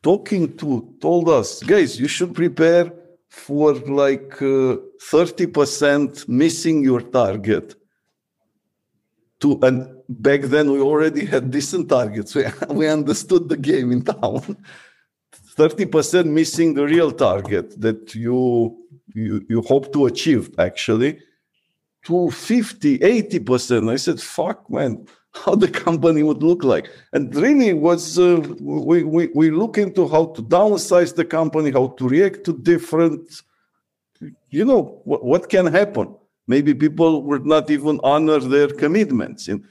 talking 0.03 0.57
to 0.57 0.95
told 1.01 1.29
us, 1.29 1.63
guys, 1.63 1.99
you 1.99 2.07
should 2.07 2.33
prepare 2.33 2.93
for 3.29 3.75
like 3.75 4.41
uh, 4.41 4.77
30% 5.03 6.29
missing 6.29 6.83
your 6.83 7.01
target. 7.01 7.75
To, 9.41 9.59
and 9.63 9.89
back 10.09 10.43
then 10.43 10.71
we 10.71 10.81
already 10.81 11.25
had 11.25 11.51
decent 11.51 11.89
targets. 11.89 12.35
We, 12.35 12.45
we 12.71 12.89
understood 12.89 13.49
the 13.49 13.57
game 13.57 13.91
in 13.91 14.03
town. 14.03 14.57
30% 15.57 16.27
missing 16.27 16.75
the 16.75 16.85
real 16.85 17.11
target 17.11 17.81
that 17.81 18.15
you, 18.15 18.77
you, 19.13 19.45
you 19.49 19.61
hope 19.63 19.93
to 19.93 20.07
achieve 20.07 20.51
actually 20.59 21.19
to 22.05 22.31
50, 22.31 22.99
80%. 22.99 23.91
I 23.91 23.97
said, 23.97 24.21
fuck, 24.21 24.71
man, 24.71 25.07
how 25.33 25.55
the 25.55 25.69
company 25.69 26.23
would 26.23 26.43
look 26.43 26.65
like. 26.65 26.91
And 27.13 27.35
really 27.35 27.73
was 27.73 28.19
uh, 28.19 28.41
we, 28.61 29.05
we, 29.05 29.29
we 29.35 29.51
look 29.51 29.79
into 29.79 30.09
how 30.09 30.27
to 30.27 30.43
downsize 30.43 31.15
the 31.15 31.25
company, 31.25 31.71
how 31.71 31.89
to 31.99 32.09
react 32.09 32.45
to 32.45 32.53
different, 32.53 33.43
you 34.49 34.65
know, 34.65 35.01
what, 35.05 35.25
what 35.25 35.49
can 35.49 35.67
happen. 35.67 36.15
Maybe 36.47 36.75
people 36.75 37.23
would 37.23 37.47
not 37.47 37.71
even 37.71 38.01
honor 38.03 38.41
their 38.41 38.69
commitments. 38.69 39.47
And 39.47 39.65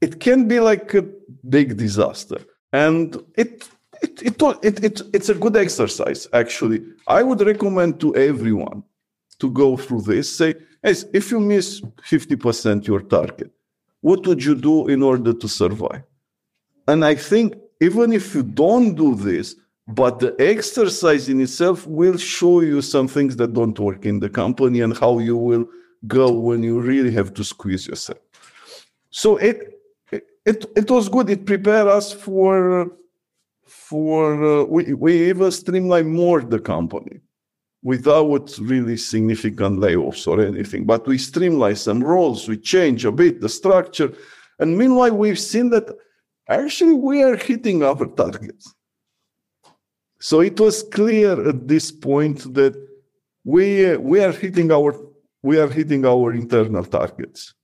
it 0.00 0.18
can 0.18 0.48
be 0.48 0.60
like 0.60 0.94
a 0.94 1.02
big 1.48 1.76
disaster. 1.76 2.38
And 2.72 3.22
it 3.36 3.68
it, 4.02 4.22
it, 4.22 4.42
it, 4.62 4.84
it, 4.84 5.02
it's 5.12 5.28
a 5.28 5.34
good 5.34 5.56
exercise, 5.56 6.26
actually. 6.32 6.82
I 7.06 7.22
would 7.22 7.40
recommend 7.40 8.00
to 8.00 8.16
everyone 8.16 8.82
to 9.38 9.50
go 9.50 9.76
through 9.76 10.02
this. 10.02 10.34
Say, 10.34 10.54
if 10.82 11.30
you 11.30 11.40
miss 11.40 11.80
50% 12.08 12.86
your 12.86 13.00
target, 13.00 13.50
what 14.00 14.26
would 14.26 14.42
you 14.42 14.54
do 14.54 14.88
in 14.88 15.02
order 15.02 15.32
to 15.32 15.48
survive? 15.48 16.02
And 16.88 17.04
I 17.04 17.14
think 17.14 17.54
even 17.80 18.12
if 18.12 18.34
you 18.34 18.42
don't 18.42 18.94
do 18.94 19.14
this, 19.14 19.56
but 19.86 20.20
the 20.20 20.34
exercise 20.38 21.28
in 21.28 21.40
itself 21.40 21.86
will 21.86 22.16
show 22.16 22.60
you 22.60 22.80
some 22.80 23.08
things 23.08 23.36
that 23.36 23.52
don't 23.52 23.78
work 23.78 24.06
in 24.06 24.20
the 24.20 24.28
company 24.28 24.80
and 24.80 24.96
how 24.96 25.18
you 25.18 25.36
will 25.36 25.66
go 26.06 26.30
when 26.32 26.62
you 26.62 26.80
really 26.80 27.10
have 27.10 27.34
to 27.34 27.44
squeeze 27.44 27.86
yourself. 27.86 28.18
So 29.10 29.36
it 29.36 29.80
it 30.44 30.64
it 30.76 30.90
was 30.90 31.08
good. 31.08 31.28
It 31.28 31.44
prepared 31.44 31.88
us 31.88 32.12
for 32.12 32.92
for 33.64 34.44
uh, 34.44 34.64
we 34.64 34.94
we 34.94 35.28
even 35.28 35.50
streamline 35.50 36.10
more 36.10 36.40
the 36.40 36.60
company 36.60 37.20
without 37.82 38.56
really 38.58 38.96
significant 38.96 39.78
layoffs 39.78 40.26
or 40.26 40.40
anything. 40.40 40.84
But 40.84 41.06
we 41.06 41.18
streamline 41.18 41.76
some 41.76 42.02
roles, 42.04 42.48
we 42.48 42.56
change 42.56 43.04
a 43.04 43.12
bit 43.12 43.40
the 43.40 43.48
structure, 43.48 44.12
and 44.58 44.76
meanwhile 44.76 45.16
we've 45.16 45.38
seen 45.38 45.70
that 45.70 45.96
actually 46.48 46.94
we 46.94 47.22
are 47.22 47.36
hitting 47.36 47.82
our 47.82 48.06
targets. 48.06 48.74
So 50.20 50.40
it 50.40 50.60
was 50.60 50.82
clear 50.82 51.48
at 51.48 51.66
this 51.66 51.90
point 51.90 52.52
that 52.54 52.74
we 53.44 53.96
we 53.96 54.22
are 54.22 54.32
hitting 54.32 54.70
our 54.70 54.94
we 55.42 55.58
are 55.58 55.68
hitting 55.68 56.04
our 56.04 56.34
internal 56.34 56.84
targets 56.84 57.54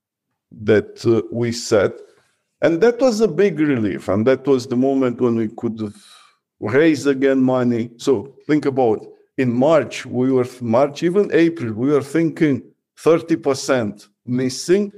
that 0.51 1.05
uh, 1.05 1.21
we 1.31 1.53
set 1.53 1.93
and 2.63 2.81
that 2.81 3.01
was 3.01 3.21
a 3.21 3.29
big 3.29 3.59
relief. 3.61 4.09
And 4.09 4.27
that 4.27 4.47
was 4.47 4.67
the 4.67 4.77
moment 4.77 5.21
when 5.21 5.37
we 5.37 5.49
could 5.49 5.93
raise 6.61 7.07
again 7.07 7.43
money. 7.43 7.91
So 7.99 8.35
think 8.47 8.65
about 8.65 9.07
in 9.37 9.53
March, 9.53 10.07
we 10.07 10.33
were 10.33 10.47
March, 10.61 11.03
even 11.03 11.31
April, 11.33 11.73
we 11.73 11.89
were 11.89 12.03
thinking 12.03 12.63
30% 12.99 14.09
missing. 14.25 14.93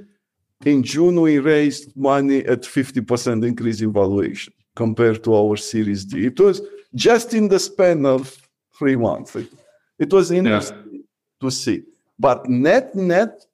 In 0.65 0.83
June, 0.83 1.21
we 1.21 1.39
raised 1.39 1.95
money 1.95 2.45
at 2.45 2.61
50% 2.61 3.45
increase 3.45 3.81
in 3.81 3.93
valuation 3.93 4.53
compared 4.75 5.23
to 5.23 5.35
our 5.35 5.57
Series 5.57 6.05
D. 6.05 6.25
It 6.25 6.39
was 6.39 6.61
just 6.95 7.33
in 7.33 7.47
the 7.47 7.59
span 7.59 8.05
of 8.05 8.35
three 8.77 8.95
months. 8.95 9.35
It, 9.35 9.51
it 9.97 10.11
was 10.11 10.31
interesting 10.31 10.89
yeah. 10.93 10.99
to 11.41 11.51
see. 11.51 11.83
But 12.17 12.47
net, 12.49 12.95
net, 12.95 13.45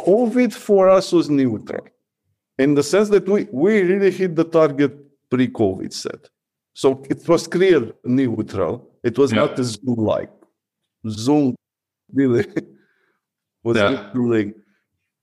COVID 0.00 0.52
for 0.52 0.88
us 0.88 1.12
was 1.12 1.28
neutral 1.28 1.86
in 2.58 2.74
the 2.74 2.82
sense 2.82 3.08
that 3.10 3.28
we, 3.28 3.48
we 3.52 3.82
really 3.82 4.10
hit 4.10 4.36
the 4.36 4.44
target 4.44 4.92
pre-COVID 5.30 5.92
set. 5.92 6.28
So 6.74 7.02
it 7.08 7.26
was 7.28 7.46
clear 7.46 7.92
neutral. 8.04 8.88
It 9.02 9.18
was 9.18 9.32
yeah. 9.32 9.40
not 9.40 9.56
the 9.56 9.64
Zoom 9.64 9.96
like. 9.96 10.30
Zoom 11.08 11.56
really 12.12 12.46
was 13.64 13.76
yeah. 13.76 14.10
really. 14.14 14.54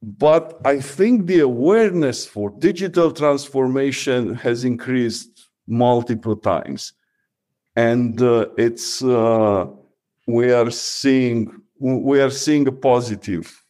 But 0.02 0.60
I 0.66 0.80
think 0.80 1.28
the 1.28 1.40
awareness 1.40 2.26
for 2.26 2.50
digital 2.50 3.12
transformation 3.12 4.36
has 4.36 4.64
increased 4.64 5.50
multiple 5.68 6.38
times. 6.38 6.94
And 7.76 8.22
uh, 8.22 8.48
it's 8.58 9.04
uh, 9.04 9.68
we 10.28 10.52
are 10.52 10.72
seeing 10.72 11.62
we 11.80 12.20
are 12.20 12.30
seeing 12.30 12.68
a 12.68 12.72
positive 12.72 13.64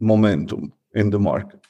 momentum 0.00 0.72
in 0.94 1.10
the 1.10 1.18
market 1.18 1.60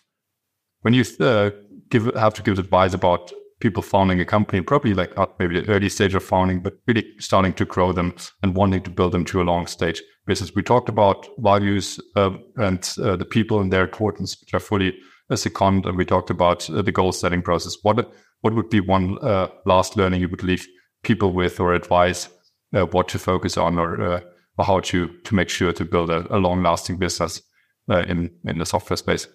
when 0.83 0.95
you 0.95 1.05
uh, 1.21 1.51
give 1.91 2.05
have 2.15 2.35
to 2.35 2.43
give 2.43 2.59
advice 2.59 2.95
about 2.95 3.33
people 3.63 3.83
founding 3.83 4.21
a 4.21 4.25
company, 4.25 4.61
probably 4.61 4.93
like 4.93 5.17
not 5.17 5.39
maybe 5.39 5.61
the 5.61 5.73
early 5.73 5.89
stage 5.89 6.15
of 6.17 6.25
founding, 6.25 6.61
but 6.61 6.75
really 6.89 7.05
starting 7.21 7.55
to 7.55 7.65
grow 7.65 7.93
them 7.93 8.13
and 8.43 8.57
wanting 8.57 8.83
to 8.83 8.91
build 8.91 9.13
them 9.13 9.25
to 9.25 9.41
a 9.41 9.45
long 9.45 9.69
stage 9.69 10.03
business. 10.27 10.55
We 10.55 10.63
talked 10.63 10.89
about 10.89 11.29
values 11.39 12.01
uh, 12.17 12.33
and 12.57 12.83
uh, 13.01 13.17
the 13.17 13.25
people 13.25 13.61
and 13.61 13.73
their 13.73 13.85
importance, 13.85 14.37
which 14.41 14.53
are 14.53 14.61
fully 14.61 14.99
a 15.31 15.37
second, 15.37 15.87
and 15.87 15.97
we 15.97 16.05
talked 16.05 16.31
about 16.31 16.69
uh, 16.69 16.83
the 16.83 16.93
goal 16.93 17.13
setting 17.13 17.43
process. 17.43 17.77
What 17.83 18.13
what 18.41 18.55
would 18.55 18.69
be 18.69 18.81
one 18.81 19.19
uh, 19.23 19.47
last 19.65 19.97
learning 19.97 20.21
you 20.21 20.29
would 20.29 20.43
leave 20.43 20.67
people 21.03 21.33
with, 21.33 21.61
or 21.61 21.73
advise 21.73 22.29
uh, 22.75 22.87
what 22.87 23.09
to 23.09 23.19
focus 23.19 23.57
on, 23.57 23.79
or, 23.79 24.23
or 24.59 24.65
how 24.65 24.81
to 24.81 25.07
to 25.07 25.35
make 25.35 25.49
sure 25.49 25.73
to 25.73 25.85
build 25.85 26.11
a, 26.11 26.27
a 26.35 26.39
long 26.39 26.63
lasting 26.63 26.99
business 26.99 27.43
in 27.89 28.31
in 28.45 28.59
the 28.59 28.67
software 28.67 28.97
space? 28.97 29.29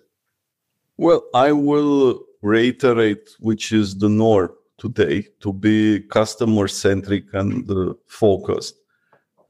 Well, 0.98 1.22
I 1.34 1.52
will 1.52 2.27
reiterate, 2.41 3.30
which 3.39 3.71
is 3.71 3.97
the 3.97 4.10
norm 4.10 4.52
today, 4.78 5.28
to 5.39 5.52
be 5.54 6.02
customer 6.02 6.67
centric 6.67 7.26
and 7.34 7.69
uh, 7.69 7.93
focused. 8.08 8.76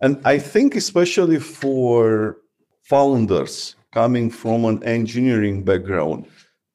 And 0.02 0.22
I 0.26 0.38
think, 0.38 0.76
especially 0.76 1.40
for 1.40 2.38
founders 2.84 3.76
coming 3.92 4.30
from 4.30 4.66
an 4.66 4.84
engineering 4.84 5.64
background, 5.64 6.28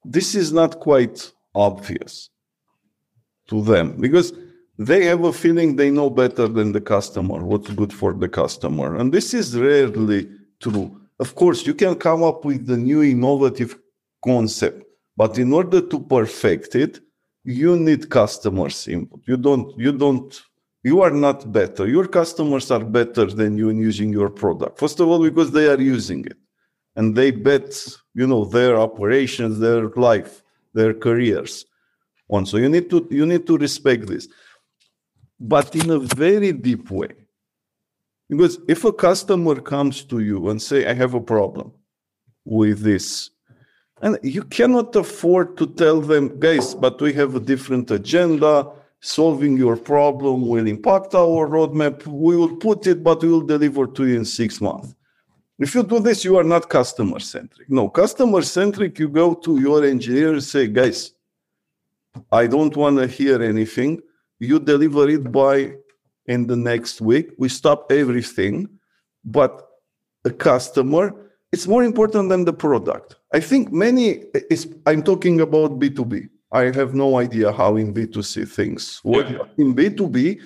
this 0.05 0.35
is 0.35 0.53
not 0.53 0.81
quite 0.81 1.33
obvious 1.55 2.31
to 3.49 3.63
them 3.63 4.01
because 4.01 4.33
they 4.79 5.05
have 5.05 5.25
a 5.25 5.33
feeling 5.33 5.77
they 5.77 5.91
know 5.91 6.11
better 6.11 6.49
than 6.49 6.73
the 6.73 6.81
customer 6.81 7.45
what's 7.45 7.71
good 7.71 7.93
for 7.93 8.13
the 8.13 8.29
customer. 8.29 8.97
And 8.97 9.13
this 9.13 9.35
is 9.35 9.59
rarely 9.59 10.29
true. 10.61 11.01
Of 11.19 11.35
course, 11.35 11.67
you 11.67 11.75
can 11.75 11.95
come 11.95 12.23
up 12.23 12.45
with 12.45 12.67
the 12.67 12.77
new 12.77 13.03
innovative 13.03 13.79
concept. 14.25 14.85
But 15.17 15.39
in 15.39 15.53
order 15.53 15.81
to 15.81 16.01
perfect 16.01 16.75
it, 16.75 17.01
you 17.45 17.77
need 17.77 18.09
customers' 18.09 18.89
input. 18.89 19.21
You 19.27 19.37
don't, 19.37 19.79
you 19.79 19.93
don't, 19.93 20.43
you 20.83 21.03
are 21.03 21.11
not 21.11 21.53
better. 21.53 21.87
Your 21.87 22.07
customers 22.07 22.71
are 22.71 22.85
better 22.85 23.27
than 23.27 23.59
you 23.59 23.69
in 23.69 23.79
using 23.79 24.13
your 24.13 24.31
product. 24.31 24.79
First 24.79 25.01
of 25.01 25.09
all, 25.09 25.23
because 25.23 25.51
they 25.51 25.69
are 25.69 25.81
using 25.81 26.25
it 26.25 26.37
and 26.97 27.15
they 27.15 27.31
bet, 27.31 27.75
you 28.15 28.27
know, 28.27 28.45
their 28.45 28.79
operations, 28.79 29.59
their 29.59 29.89
life, 29.91 30.43
their 30.73 30.95
careers 30.95 31.67
on. 32.29 32.47
So 32.47 32.57
you 32.57 32.69
need 32.69 32.89
to, 32.91 33.07
you 33.11 33.27
need 33.27 33.47
to 33.47 33.59
respect 33.59 34.07
this, 34.07 34.29
but 35.39 35.75
in 35.75 35.91
a 35.91 35.99
very 35.99 36.53
deep 36.53 36.91
way. 36.91 37.15
Because 38.29 38.59
if 38.67 38.85
a 38.85 38.93
customer 38.93 39.61
comes 39.61 40.05
to 40.05 40.21
you 40.21 40.49
and 40.49 40.63
say, 40.63 40.87
I 40.87 40.95
have 40.95 41.15
a 41.15 41.21
problem 41.21 41.73
with 42.45 42.81
this 42.81 43.32
and 44.03 44.19
you 44.23 44.43
cannot 44.43 44.95
afford 44.97 45.57
to 45.57 45.67
tell 45.67 46.01
them, 46.01 46.39
guys, 46.41 46.75
but 46.75 47.01
we 47.01 47.13
have 47.15 47.35
a 47.37 47.41
different 47.41 47.91
agenda. 47.91 48.69
Solving 49.01 49.57
your 49.57 49.77
problem 49.77 50.47
will 50.47 50.67
impact 50.67 51.15
our 51.15 51.49
roadmap. 51.49 52.07
We 52.07 52.37
will 52.37 52.57
put 52.57 52.87
it, 52.87 53.03
but 53.03 53.23
we 53.23 53.29
will 53.29 53.41
deliver 53.41 53.87
to 53.87 54.07
you 54.07 54.17
in 54.17 54.25
six 54.25 54.61
months. 54.61 54.95
If 55.59 55.75
you 55.75 55.83
do 55.83 56.01
this, 56.01 56.25
you 56.25 56.37
are 56.37 56.45
not 56.45 56.69
customer 56.69 57.21
centric. 57.21 57.71
No, 57.71 57.89
customer 57.89 58.43
centric, 58.43 58.99
you 58.99 59.09
go 59.09 59.35
to 59.35 59.61
your 59.61 59.85
engineer 59.85 60.33
and 60.33 60.43
say, 60.43 60.67
guys, 60.67 61.13
I 62.31 62.47
don't 62.47 62.77
want 62.77 62.99
to 62.99 63.07
hear 63.07 63.43
anything. 63.43 64.01
You 64.39 64.59
deliver 64.59 65.09
it 65.09 65.31
by 65.31 65.75
in 66.27 66.47
the 66.47 66.57
next 66.57 67.01
week. 67.01 67.31
We 67.39 67.49
stop 67.49 67.91
everything. 67.93 68.69
But 69.25 69.69
a 70.25 70.31
customer, 70.31 71.15
it's 71.53 71.69
more 71.69 71.85
important 71.85 72.31
than 72.31 72.45
the 72.45 72.53
product. 72.53 73.17
I 73.33 73.41
think 73.41 73.73
many, 73.73 74.25
is, 74.51 74.75
I'm 74.87 75.03
talking 75.03 75.41
about 75.41 75.79
B2B. 75.79 76.29
I 76.51 76.65
have 76.71 76.95
no 76.95 77.19
idea 77.19 77.53
how 77.53 77.77
in 77.77 77.95
B2C 77.95 78.49
things 78.49 79.01
work. 79.05 79.29
Yeah. 79.31 79.45
In 79.59 79.75
B2B, 79.75 80.41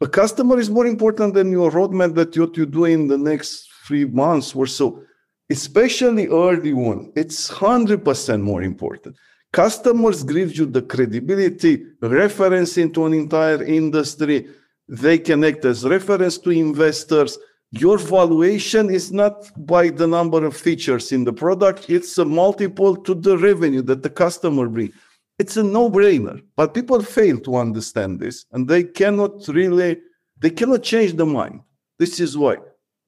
a 0.00 0.06
customer 0.06 0.58
is 0.58 0.70
more 0.70 0.86
important 0.86 1.34
than 1.34 1.50
your 1.50 1.70
roadmap 1.70 2.14
that 2.14 2.36
what 2.38 2.56
you 2.56 2.66
do 2.66 2.84
in 2.84 3.08
the 3.08 3.18
next 3.18 3.68
three 3.86 4.04
months 4.04 4.54
or 4.54 4.66
so, 4.66 5.02
especially 5.50 6.28
early 6.28 6.72
one. 6.72 7.12
It's 7.16 7.50
100% 7.50 8.40
more 8.40 8.62
important. 8.62 9.16
Customers 9.52 10.22
give 10.22 10.56
you 10.56 10.66
the 10.66 10.82
credibility, 10.82 11.84
reference 12.00 12.76
into 12.76 13.06
an 13.06 13.14
entire 13.14 13.62
industry. 13.64 14.46
They 14.88 15.18
can 15.18 15.42
act 15.42 15.64
as 15.64 15.84
reference 15.84 16.38
to 16.38 16.50
investors 16.50 17.38
your 17.70 17.98
valuation 17.98 18.88
is 18.90 19.12
not 19.12 19.50
by 19.66 19.90
the 19.90 20.06
number 20.06 20.44
of 20.44 20.56
features 20.56 21.12
in 21.12 21.24
the 21.24 21.32
product, 21.32 21.90
it's 21.90 22.16
a 22.16 22.24
multiple 22.24 22.96
to 22.96 23.14
the 23.14 23.36
revenue 23.36 23.82
that 23.82 24.02
the 24.02 24.10
customer 24.10 24.68
brings. 24.68 24.94
It's 25.38 25.56
a 25.56 25.62
no-brainer, 25.62 26.42
but 26.56 26.74
people 26.74 27.02
fail 27.02 27.38
to 27.40 27.56
understand 27.56 28.20
this 28.20 28.46
and 28.52 28.66
they 28.66 28.84
cannot 28.84 29.46
really, 29.48 29.98
they 30.38 30.50
cannot 30.50 30.82
change 30.82 31.14
the 31.14 31.26
mind. 31.26 31.60
This 31.98 32.18
is 32.20 32.36
why 32.36 32.56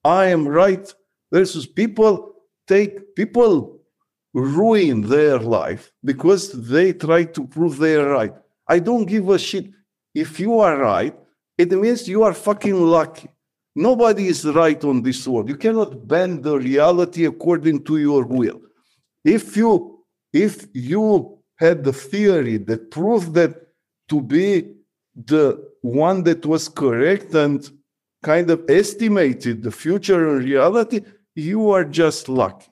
I 0.04 0.26
am 0.26 0.46
right 0.46 0.92
versus 1.32 1.66
people 1.66 2.34
take, 2.68 3.16
people 3.16 3.80
ruin 4.34 5.00
their 5.00 5.38
life 5.38 5.90
because 6.04 6.52
they 6.68 6.92
try 6.92 7.24
to 7.24 7.46
prove 7.46 7.78
they 7.78 7.96
are 7.96 8.10
right. 8.10 8.34
I 8.68 8.78
don't 8.78 9.06
give 9.06 9.28
a 9.30 9.38
shit. 9.38 9.70
If 10.14 10.38
you 10.38 10.60
are 10.60 10.76
right, 10.76 11.16
it 11.58 11.72
means 11.72 12.06
you 12.06 12.22
are 12.22 12.34
fucking 12.34 12.80
lucky 12.80 13.28
Nobody 13.74 14.26
is 14.26 14.44
right 14.44 14.82
on 14.84 15.02
this 15.02 15.26
world. 15.26 15.48
You 15.48 15.56
cannot 15.56 16.06
bend 16.08 16.42
the 16.42 16.58
reality 16.58 17.24
according 17.24 17.84
to 17.84 17.98
your 17.98 18.24
will. 18.24 18.60
If 19.24 19.56
you 19.56 20.04
if 20.32 20.66
you 20.72 21.38
had 21.56 21.84
the 21.84 21.92
theory 21.92 22.56
that 22.58 22.90
proved 22.90 23.34
that 23.34 23.54
to 24.08 24.20
be 24.20 24.74
the 25.14 25.68
one 25.82 26.22
that 26.24 26.46
was 26.46 26.68
correct 26.68 27.34
and 27.34 27.68
kind 28.22 28.50
of 28.50 28.64
estimated 28.68 29.62
the 29.62 29.70
future 29.70 30.30
and 30.30 30.44
reality, 30.44 31.00
you 31.34 31.70
are 31.70 31.84
just 31.84 32.28
lucky. 32.28 32.68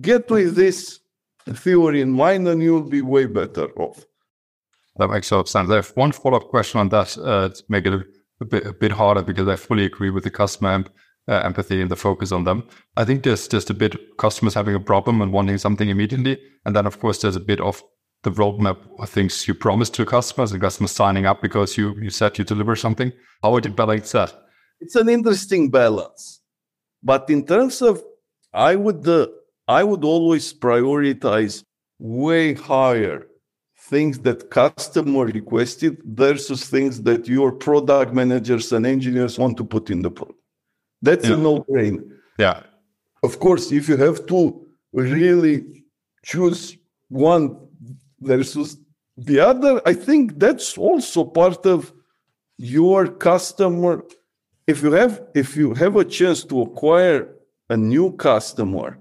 Get 0.00 0.30
with 0.30 0.54
this 0.54 1.00
theory 1.46 2.00
in 2.00 2.12
mind, 2.12 2.48
and 2.48 2.62
you'll 2.62 2.82
be 2.82 3.02
way 3.02 3.26
better 3.26 3.68
off. 3.78 4.04
That 4.96 5.08
makes 5.08 5.30
a 5.30 5.36
lot 5.36 5.40
of 5.42 5.48
sense. 5.48 5.70
I 5.70 5.76
have 5.76 5.90
one 5.94 6.12
follow 6.12 6.38
up 6.38 6.48
question 6.48 6.80
on 6.80 6.88
that 6.90 7.16
uh, 7.18 7.48
to 7.48 7.64
make 7.68 7.86
it 7.86 7.94
a, 7.94 8.04
a, 8.42 8.44
bit, 8.44 8.66
a 8.66 8.72
bit 8.72 8.92
harder 8.92 9.22
because 9.22 9.48
I 9.48 9.56
fully 9.56 9.84
agree 9.84 10.10
with 10.10 10.24
the 10.24 10.30
customer 10.30 10.84
uh, 11.28 11.40
empathy 11.44 11.80
and 11.80 11.90
the 11.90 11.96
focus 11.96 12.32
on 12.32 12.44
them. 12.44 12.64
I 12.96 13.04
think 13.04 13.22
there's 13.22 13.48
just 13.48 13.70
a 13.70 13.74
bit 13.74 13.96
customers 14.18 14.54
having 14.54 14.74
a 14.74 14.80
problem 14.80 15.22
and 15.22 15.32
wanting 15.32 15.58
something 15.58 15.88
immediately. 15.88 16.38
And 16.64 16.76
then, 16.76 16.86
of 16.86 16.98
course, 17.00 17.22
there's 17.22 17.36
a 17.36 17.40
bit 17.40 17.60
of 17.60 17.82
the 18.24 18.30
roadmap 18.30 18.78
of 18.98 19.08
things 19.08 19.48
you 19.48 19.54
promised 19.54 19.94
to 19.94 20.04
customers 20.04 20.52
and 20.52 20.60
customers 20.60 20.92
signing 20.92 21.26
up 21.26 21.40
because 21.42 21.76
you, 21.76 21.96
you 22.00 22.10
said 22.10 22.38
you 22.38 22.44
deliver 22.44 22.76
something. 22.76 23.12
How 23.42 23.52
would 23.52 23.64
you 23.64 23.72
balance 23.72 24.12
that? 24.12 24.32
It's 24.80 24.96
an 24.96 25.08
interesting 25.08 25.70
balance. 25.70 26.40
But 27.02 27.30
in 27.30 27.46
terms 27.46 27.82
of, 27.82 28.02
I 28.52 28.76
would, 28.76 29.06
uh, 29.08 29.28
I 29.66 29.82
would 29.82 30.04
always 30.04 30.52
prioritize 30.52 31.64
way 31.98 32.54
higher 32.54 33.26
things 33.90 34.18
that 34.20 34.50
customer 34.50 35.24
requested 35.24 36.00
versus 36.04 36.64
things 36.66 37.02
that 37.02 37.26
your 37.26 37.50
product 37.52 38.12
managers 38.14 38.72
and 38.72 38.86
engineers 38.86 39.38
want 39.38 39.56
to 39.56 39.64
put 39.64 39.90
in 39.90 40.02
the 40.02 40.10
product. 40.10 40.38
That's 41.00 41.28
yeah. 41.28 41.34
a 41.34 41.36
no-brainer. 41.36 42.04
Yeah. 42.38 42.62
Of 43.22 43.40
course, 43.40 43.72
if 43.72 43.88
you 43.88 43.96
have 43.96 44.24
to 44.26 44.66
really 44.92 45.84
choose 46.24 46.76
one 47.08 47.56
versus 48.20 48.76
the 49.16 49.40
other, 49.40 49.82
I 49.84 49.94
think 49.94 50.38
that's 50.38 50.78
also 50.78 51.24
part 51.24 51.66
of 51.66 51.92
your 52.58 53.08
customer. 53.08 54.04
If 54.66 54.82
you 54.82 54.92
have 54.92 55.22
if 55.34 55.56
you 55.56 55.74
have 55.74 55.96
a 55.96 56.04
chance 56.04 56.44
to 56.44 56.62
acquire 56.62 57.28
a 57.68 57.76
new 57.76 58.12
customer 58.12 58.98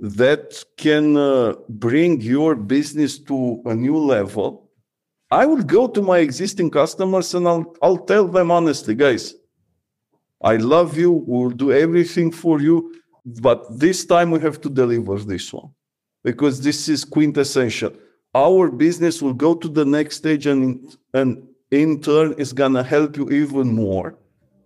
that 0.00 0.64
can 0.78 1.16
uh, 1.16 1.54
bring 1.68 2.20
your 2.22 2.54
business 2.54 3.18
to 3.18 3.62
a 3.66 3.74
new 3.74 3.98
level, 3.98 4.70
I 5.30 5.46
would 5.46 5.68
go 5.68 5.86
to 5.86 6.02
my 6.02 6.18
existing 6.18 6.70
customers 6.70 7.34
and 7.34 7.46
I'll, 7.46 7.76
I'll 7.82 7.98
tell 7.98 8.26
them 8.26 8.50
honestly, 8.50 8.94
guys, 8.94 9.34
I 10.42 10.56
love 10.56 10.96
you. 10.96 11.12
We'll 11.12 11.50
do 11.50 11.70
everything 11.70 12.32
for 12.32 12.60
you. 12.60 12.94
But 13.24 13.78
this 13.78 14.06
time 14.06 14.30
we 14.30 14.40
have 14.40 14.60
to 14.62 14.70
deliver 14.70 15.18
this 15.18 15.52
one 15.52 15.70
because 16.24 16.62
this 16.62 16.88
is 16.88 17.04
quintessential. 17.04 17.92
Our 18.34 18.70
business 18.70 19.20
will 19.20 19.34
go 19.34 19.54
to 19.54 19.68
the 19.68 19.84
next 19.84 20.16
stage 20.16 20.46
and, 20.46 20.96
and 21.12 21.46
in 21.70 22.00
turn 22.00 22.32
is 22.38 22.52
going 22.52 22.72
to 22.72 22.82
help 22.82 23.16
you 23.16 23.28
even 23.30 23.74
more. 23.74 24.16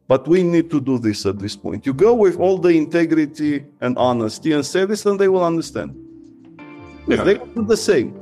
But 0.07 0.29
we 0.29 0.43
need 0.43 0.71
to 0.71 0.81
do 0.81 0.99
this 0.99 1.25
at 1.25 1.39
this 1.39 1.57
point. 1.57 1.87
You 1.87 1.95
go 1.95 2.15
with 2.15 2.39
all 2.39 2.59
the 2.59 2.69
integrity 2.69 3.65
and 3.81 3.97
honesty 3.97 4.53
and 4.53 4.65
say 4.65 4.85
this, 4.85 5.07
and 5.07 5.19
they 5.19 5.29
will 5.29 5.45
understand. 5.45 5.97
Yeah. 7.09 7.25
They 7.25 7.35
do 7.39 7.65
the 7.65 7.77
same. 7.77 8.19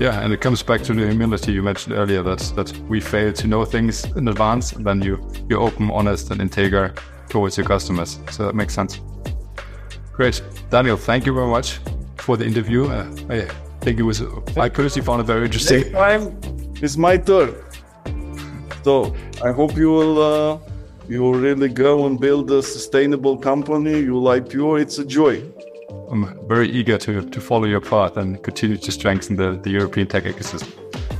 Yeah, 0.00 0.20
and 0.20 0.32
it 0.32 0.40
comes 0.40 0.62
back 0.62 0.82
to 0.82 0.92
the 0.92 1.06
humility 1.06 1.52
you 1.52 1.62
mentioned 1.62 1.94
earlier. 1.94 2.22
That 2.22 2.40
that 2.56 2.72
we 2.88 3.00
fail 3.00 3.32
to 3.32 3.46
know 3.46 3.64
things 3.64 4.04
in 4.16 4.26
advance, 4.28 4.72
and 4.72 4.84
then 4.84 5.02
you 5.02 5.18
you're 5.48 5.60
open, 5.60 5.90
honest, 5.90 6.30
and 6.30 6.40
integer 6.40 6.94
towards 7.28 7.56
your 7.56 7.66
customers. 7.66 8.18
So 8.30 8.46
that 8.46 8.54
makes 8.54 8.74
sense. 8.74 9.00
Great, 10.12 10.42
Daniel. 10.70 10.96
Thank 10.96 11.26
you 11.26 11.34
very 11.34 11.46
much 11.46 11.78
for 12.16 12.36
the 12.36 12.44
interview. 12.44 12.86
Uh, 12.86 13.08
I 13.28 13.48
think 13.80 14.00
it 14.00 14.02
was. 14.02 14.22
I 14.56 14.68
personally 14.68 15.06
found 15.06 15.20
it 15.20 15.24
very 15.24 15.44
interesting. 15.44 15.80
Next 15.80 15.92
time 15.92 16.40
it's 16.82 16.96
my 16.96 17.16
turn. 17.16 17.54
So 18.84 19.14
I 19.42 19.50
hope 19.52 19.76
you 19.76 19.90
will. 19.90 20.22
Uh, 20.22 20.58
you 21.08 21.20
will 21.20 21.34
really 21.34 21.68
go 21.68 22.06
and 22.06 22.18
build 22.18 22.50
a 22.50 22.62
sustainable 22.62 23.36
company. 23.36 23.98
You'll 24.00 24.24
IPO. 24.24 24.80
It's 24.80 24.98
a 24.98 25.04
joy. 25.04 25.42
I'm 26.10 26.48
very 26.48 26.68
eager 26.70 26.96
to, 26.98 27.28
to 27.28 27.40
follow 27.40 27.64
your 27.64 27.80
path 27.80 28.16
and 28.16 28.42
continue 28.42 28.76
to 28.76 28.92
strengthen 28.92 29.36
the, 29.36 29.60
the 29.62 29.70
European 29.70 30.06
tech 30.06 30.24
ecosystem. 30.24 30.72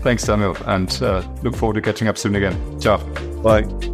Thanks, 0.02 0.24
Daniel, 0.24 0.56
and 0.66 1.02
uh, 1.02 1.22
look 1.42 1.54
forward 1.54 1.74
to 1.74 1.82
catching 1.82 2.08
up 2.08 2.18
soon 2.18 2.34
again. 2.34 2.80
Ciao. 2.80 2.98
Bye. 3.42 3.93